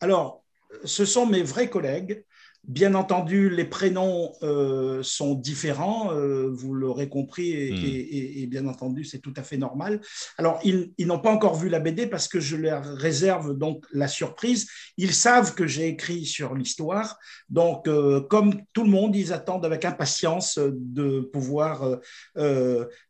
Alors, 0.01 0.42
ce 0.85 1.05
sont 1.05 1.27
mes 1.27 1.43
vrais 1.43 1.69
collègues. 1.69 2.25
Bien 2.65 2.95
entendu, 2.95 3.51
les 3.51 3.65
prénoms 3.65 4.33
euh, 4.45 5.03
sont 5.03 5.35
différents, 5.35 6.13
euh, 6.13 6.49
vous 6.49 6.75
l'aurez 6.75 7.09
compris, 7.09 7.51
et, 7.51 8.47
hmm. 8.47 8.49
bien 8.49 8.69
entendu, 8.69 9.03
c'est 9.03 9.19
tout 9.19 9.35
à 9.37 9.43
fait 9.43 9.57
normal. 9.57 10.01
Alors, 10.39 10.61
ils, 10.63 10.93
n'ont 11.01 11.19
pas 11.19 11.33
encore 11.33 11.57
vu 11.57 11.69
la 11.69 11.81
BD 11.81 12.07
parce 12.07 12.29
que 12.29 12.39
je 12.39 12.55
leur 12.55 12.85
réserve 12.85 13.59
donc 13.59 13.85
la 13.93 14.07
surprise. 14.07 14.69
Ils 14.97 15.13
savent 15.13 15.57
que 15.57 15.67
j'ai 15.67 15.89
écrit 15.89 16.25
sur 16.25 16.55
l'histoire, 16.55 17.19
donc 17.49 17.89
euh, 17.89 18.21
comme 18.21 18.55
tout 18.73 18.85
le 18.85 18.91
monde, 18.91 19.17
ils 19.17 19.33
attendent 19.33 19.67
avec 19.67 19.85
impatience 19.85 20.61
de 20.63 21.19
pouvoir 21.33 21.99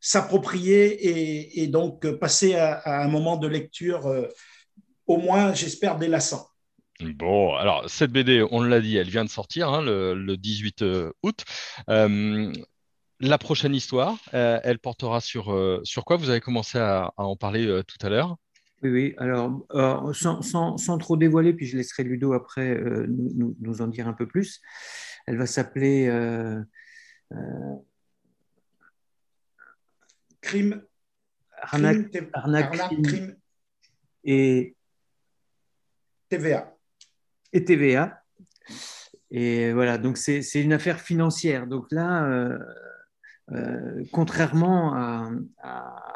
s'approprier 0.01 1.61
et, 1.61 1.66
donc 1.66 2.11
passer 2.12 2.55
à, 2.55 2.72
à, 2.72 3.05
un 3.05 3.09
moment 3.09 3.37
de 3.37 3.48
lecture, 3.48 4.11
au 5.07 5.18
moins, 5.18 5.53
j'espère, 5.53 5.98
délassant. 5.98 6.52
Bon, 7.03 7.55
alors 7.55 7.88
cette 7.88 8.12
BD, 8.12 8.47
on 8.51 8.62
l'a 8.62 8.81
dit, 8.81 8.97
elle 8.97 9.09
vient 9.09 9.25
de 9.25 9.31
sortir 9.31 9.69
hein, 9.69 9.83
le, 9.83 10.37
18 10.37 10.83
euh, 10.83 11.12
août. 11.23 11.45
Euh, 11.88 12.53
la 13.21 13.38
prochaine 13.38 13.75
histoire, 13.75 14.17
euh, 14.35 14.61
elle 14.62 14.79
portera 14.79 15.21
sur, 15.21 15.81
sur 15.85 16.05
quoi? 16.05 16.17
Vous 16.17 16.31
avez 16.31 16.41
commencé 16.41 16.79
à, 16.79 17.12
en 17.17 17.37
parler 17.37 17.83
tout 17.87 18.07
à 18.07 18.09
l'heure. 18.09 18.37
Oui, 18.83 18.91
oui. 18.91 19.15
Alors, 19.19 19.65
sans, 20.15 20.99
trop 20.99 21.17
dévoiler, 21.17 21.53
puis 21.53 21.67
je 21.67 21.77
laisserai 21.77 22.03
Ludo 22.05 22.33
après 22.33 22.81
nous, 23.09 23.81
en 23.81 23.87
dire 23.87 24.09
un 24.09 24.12
peu 24.12 24.27
plus. 24.27 24.61
Elle 25.27 25.38
va 25.38 25.47
s'appeler 25.47 26.11
Crime. 30.41 30.83
Arnaque, 31.62 32.11
crime, 33.05 33.37
et 34.25 34.75
TVA 36.29 36.73
et 37.53 37.65
TVA. 37.65 38.23
Et 39.33 39.73
voilà, 39.73 39.97
donc 39.97 40.19
c'est 40.19 40.43
une 40.61 40.75
affaire 40.75 41.01
financière. 41.01 41.67
Donc 41.67 41.87
là, 41.91 42.27
euh, 42.27 42.59
euh, 43.53 44.05
contrairement 44.12 44.95
à, 44.95 45.31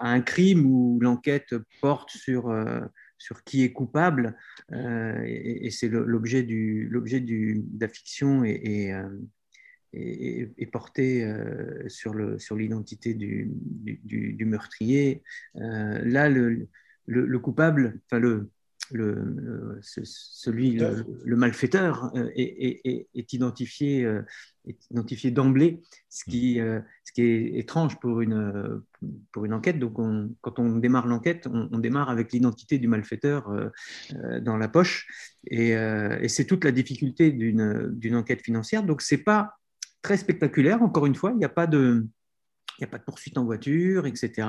un 0.01 0.21
crime 0.21 0.67
où 0.67 0.99
l'enquête 1.01 1.55
porte 1.81 2.11
sur, 2.11 2.51
euh, 2.51 2.81
sur 3.17 3.43
qui 3.43 3.65
est 3.65 3.73
coupable, 3.73 4.37
et, 4.73 5.71
c'est 5.71 5.89
l'objet 5.89 6.43
de 6.43 7.63
la 7.81 7.89
fiction 7.89 8.45
et, 8.45 8.95
et, 9.95 10.67
porté 10.67 11.27
sur 11.89 12.15
l'identité 12.15 13.11
sur 13.11 13.19
du, 13.19 13.51
du, 14.05 14.35
du, 14.35 14.45
meurtrier, 14.45 15.23
là, 15.55 16.29
le, 16.29 16.69
le, 17.07 17.25
le 17.25 17.39
coupable, 17.39 17.99
enfin 18.05 18.19
le, 18.19 18.51
le, 18.91 19.79
celui, 19.83 20.79
le, 20.79 21.37
malfaiteur 21.37 22.11
euh, 22.17 22.31
est, 22.35 22.81
est, 23.15 23.33
identifié, 23.33 24.05
euh, 24.05 24.23
est 24.67 24.79
identifié 24.91 25.31
d'emblée, 25.31 25.83
ce 26.09 26.25
qui, 26.25 26.61
euh, 26.61 26.81
ce 27.05 27.13
qui 27.13 27.23
est 27.23 27.59
étrange 27.59 27.99
pour 28.01 28.21
une, 28.21 28.83
pour 29.33 29.45
une 29.45 29.53
enquête. 29.53 29.79
Donc, 29.79 29.97
quand 30.41 30.59
on 30.59 30.77
démarre 30.77 31.07
l'enquête, 31.07 31.49
on, 31.53 31.79
démarre 31.79 32.11
avec 32.11 32.33
l'identité 32.33 32.79
du 32.79 32.89
malfaiteur 32.89 33.53
dans 34.43 34.57
la 34.57 34.69
poche, 34.69 35.07
et, 35.47 35.71
et 35.71 36.29
c'est 36.29 36.45
toute 36.45 36.65
la 36.65 36.73
difficulté 36.73 37.31
d'une 37.31 38.15
enquête 38.15 38.43
financière. 38.43 38.83
Donc, 38.83 39.03
c'est 39.03 39.19
pas 39.19 39.55
très 40.03 40.17
spectaculaire. 40.17 40.83
Encore 40.83 41.07
une 41.07 41.15
fois, 41.15 41.33
il 41.33 41.39
n'y 41.39 41.45
a 41.45 41.51
pas 41.51 41.67
de 41.67 42.07
il 42.79 42.85
n'y 42.85 42.89
a 42.89 42.91
pas 42.91 42.99
de 42.99 43.05
poursuite 43.05 43.39
en 43.39 43.45
voiture, 43.45 44.07
etc. 44.07 44.49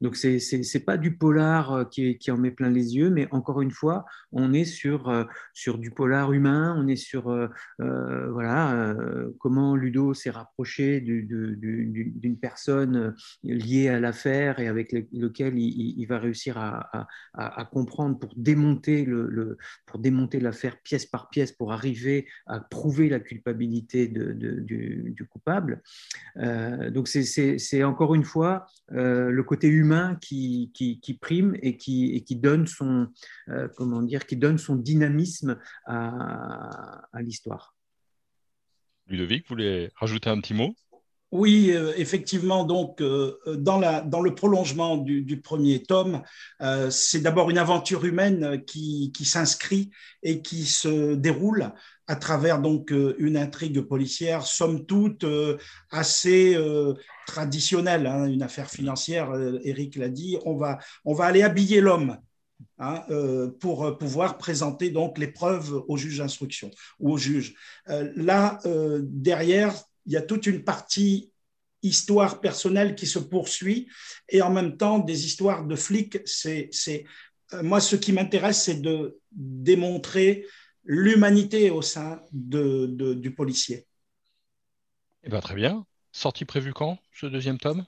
Donc, 0.00 0.16
ce 0.16 0.56
n'est 0.56 0.84
pas 0.84 0.96
du 0.98 1.16
polar 1.16 1.72
euh, 1.72 1.84
qui, 1.84 2.18
qui, 2.18 2.30
en 2.30 2.36
met 2.36 2.50
plein 2.50 2.70
les 2.70 2.96
yeux, 2.96 3.10
mais 3.10 3.28
encore 3.30 3.62
une 3.62 3.70
fois, 3.70 4.04
on 4.32 4.52
est 4.52 4.64
sur, 4.64 5.08
euh, 5.08 5.24
sur 5.52 5.78
du 5.78 5.90
polar 5.90 6.32
humain, 6.32 6.74
on 6.78 6.86
est 6.88 6.96
sur 6.96 7.30
euh, 7.30 7.48
voilà, 8.30 8.94
comment 9.38 9.76
Ludo 9.76 10.14
s'est 10.14 10.30
rapproché 10.30 11.00
d'une 11.00 12.38
personne 12.40 13.14
liée 13.42 13.88
à 13.88 14.00
l'affaire 14.00 14.60
et 14.60 14.68
avec 14.68 14.92
lequel 14.92 15.58
il, 15.58 16.04
va 16.06 16.18
réussir 16.18 16.58
à, 16.58 17.06
à, 17.34 17.64
comprendre 17.64 18.18
pour 18.18 18.32
démonter 18.36 19.04
l'affaire 19.04 19.04
le, 19.04 19.58
démonter 19.98 20.40
pièce 20.82 21.06
par 21.06 21.28
pièce 21.28 21.52
pour 21.52 21.72
arriver 21.72 22.26
à 22.46 22.60
prouver 22.60 23.08
la 23.08 23.20
culpabilité 23.20 24.08
de, 24.08 24.32
du, 24.32 25.26
coupable. 25.30 25.82
donc, 26.36 27.08
c'est 27.08 27.58
c'est 27.62 27.82
encore 27.84 28.14
une 28.14 28.24
fois 28.24 28.66
euh, 28.92 29.30
le 29.30 29.42
côté 29.42 29.68
humain 29.68 30.18
qui, 30.20 30.70
prime 31.20 31.56
et 31.62 31.76
qui, 31.76 32.14
et 32.14 32.22
qui, 32.22 32.36
donne 32.36 32.66
son, 32.66 33.08
euh, 33.48 33.68
comment 33.76 34.02
dire, 34.02 34.26
qui 34.26 34.36
donne 34.36 34.58
son 34.58 34.76
dynamisme 34.76 35.58
à, 35.86 37.06
à 37.12 37.22
l'histoire. 37.22 37.74
Ludovic, 39.06 39.44
vous 39.48 39.54
voulez 39.54 39.90
rajouter 39.96 40.30
un 40.30 40.40
petit 40.40 40.54
mot? 40.54 40.74
Oui, 41.32 41.70
euh, 41.72 41.94
effectivement, 41.96 42.64
donc 42.64 43.02
dans, 43.02 43.78
la, 43.78 44.02
dans, 44.02 44.20
le 44.20 44.34
prolongement 44.34 44.98
du, 44.98 45.40
premier 45.40 45.82
tome, 45.82 46.22
c'est 46.90 47.20
d'abord 47.20 47.48
une 47.48 47.56
aventure 47.56 48.04
humaine 48.04 48.62
qui, 48.66 49.12
qui 49.14 49.24
s'inscrit 49.24 49.90
et 50.22 50.42
qui 50.42 50.66
se 50.66 51.14
déroule 51.14 51.72
à 52.06 52.16
travers 52.16 52.60
donc 52.60 52.92
une 53.18 53.38
intrigue 53.38 53.80
policière, 53.80 54.44
somme 54.44 54.84
toute 54.84 55.24
assez 55.90 56.56
traditionnelle, 57.26 58.06
hein, 58.06 58.26
une 58.26 58.42
affaire 58.42 58.68
financière, 58.68 59.32
Eric 59.64 59.96
l'a 59.96 60.08
dit, 60.08 60.36
on 60.44 60.56
va, 60.56 60.78
on 61.06 61.14
va 61.14 61.24
aller 61.24 61.42
habiller 61.42 61.80
l'homme. 61.80 62.18
Hein, 62.78 63.04
pour 63.60 63.98
pouvoir 63.98 64.38
présenter 64.38 64.90
donc 64.90 65.18
les 65.18 65.26
preuves 65.26 65.82
au 65.88 65.96
juge 65.96 66.18
d'instruction 66.18 66.70
ou 67.00 67.12
au 67.12 67.16
juge. 67.16 67.54
là, 67.86 68.60
derrière, 69.02 69.74
il 70.06 70.12
y 70.12 70.16
a 70.16 70.22
toute 70.22 70.46
une 70.46 70.64
partie 70.64 71.32
histoire 71.82 72.40
personnelle 72.40 72.94
qui 72.94 73.06
se 73.06 73.18
poursuit 73.18 73.88
et 74.28 74.40
en 74.42 74.50
même 74.50 74.76
temps 74.76 74.98
des 74.98 75.26
histoires 75.26 75.66
de 75.66 75.76
flics. 75.76 76.18
C'est, 76.24 76.70
moi, 77.62 77.80
ce 77.80 77.96
qui 77.96 78.12
m'intéresse, 78.12 78.62
c'est 78.62 78.80
de 78.80 79.18
démontrer 79.32 80.46
l'humanité 80.84 81.70
au 81.70 81.82
sein 81.82 82.20
de, 82.32 83.14
du 83.14 83.34
policier. 83.34 83.86
Eh 85.24 85.28
ben, 85.28 85.40
très 85.40 85.54
bien. 85.54 85.86
Sortie 86.12 86.44
prévue 86.44 86.72
quand, 86.72 86.98
ce 87.12 87.26
deuxième 87.26 87.58
tome? 87.58 87.86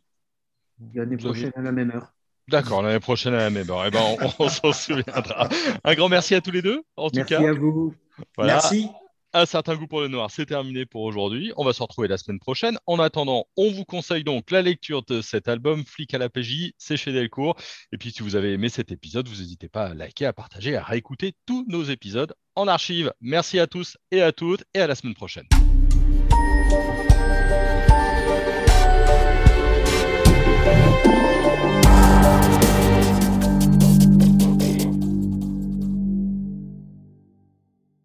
L'année 0.95 1.17
prochaine 1.17 1.53
à 1.57 1.63
la 1.63 1.73
même 1.73 1.91
heure. 1.91 2.13
D'accord, 2.49 2.83
l'année 2.83 3.01
prochaine 3.01 3.35
à 3.35 3.39
la 3.39 3.51
même 3.51 3.69
heure. 3.71 3.87
Eh 3.87 3.91
ben, 3.91 4.03
on, 4.39 4.49
s'en 4.49 4.73
souviendra. 4.73 5.49
Un 5.83 5.95
grand 5.95 6.09
merci 6.09 6.35
à 6.35 6.41
tous 6.41 6.51
les 6.51 6.63
deux, 6.63 6.83
en 6.97 7.11
tout 7.11 7.17
merci 7.17 7.35
cas. 7.35 7.41
Merci 7.41 7.57
à 7.57 7.61
vous. 7.61 7.95
Merci. 8.39 8.89
Un 9.37 9.47
certain 9.47 9.75
goût 9.75 9.89
pour 9.89 10.01
le 10.01 10.07
noir, 10.07 10.31
c'est 10.31 10.47
terminé 10.47 10.87
pour 10.87 11.03
aujourd'hui. 11.03 11.53
On 11.57 11.65
va 11.65 11.73
se 11.73 11.83
retrouver 11.83 12.07
la 12.07 12.19
semaine 12.19 12.39
prochaine. 12.39 12.79
En 12.87 13.01
attendant, 13.01 13.47
on 13.57 13.73
vous 13.73 13.85
conseille 13.85 14.23
donc 14.23 14.53
la 14.53 14.63
lecture 14.63 15.03
de 15.03 15.21
cet 15.23 15.49
album 15.49 15.85
Flic 15.85 16.15
à 16.15 16.19
la 16.19 16.29
PJ, 16.29 16.71
c'est 16.79 16.97
chez 16.97 17.13
Delcourt. 17.13 17.57
Et 17.91 17.99
puis, 17.99 18.13
si 18.13 18.23
vous 18.23 18.37
avez 18.37 18.53
aimé 18.53 18.69
cet 18.69 18.93
épisode, 18.93 19.27
vous 19.27 19.41
n'hésitez 19.41 19.69
pas 19.69 19.87
à 19.87 19.95
liker, 19.95 20.27
à 20.27 20.33
partager, 20.33 20.77
à 20.77 20.85
réécouter 20.85 21.33
tous 21.47 21.65
nos 21.67 21.83
épisodes 21.83 22.33
en 22.55 22.69
archive. 22.69 23.13
Merci 23.21 23.59
à 23.59 23.67
tous 23.67 23.97
et 24.13 24.23
à 24.23 24.31
toutes 24.31 24.63
et 24.73 24.81
à 24.81 24.87
la 24.87 24.95
semaine 24.95 25.15
prochaine. 25.15 25.49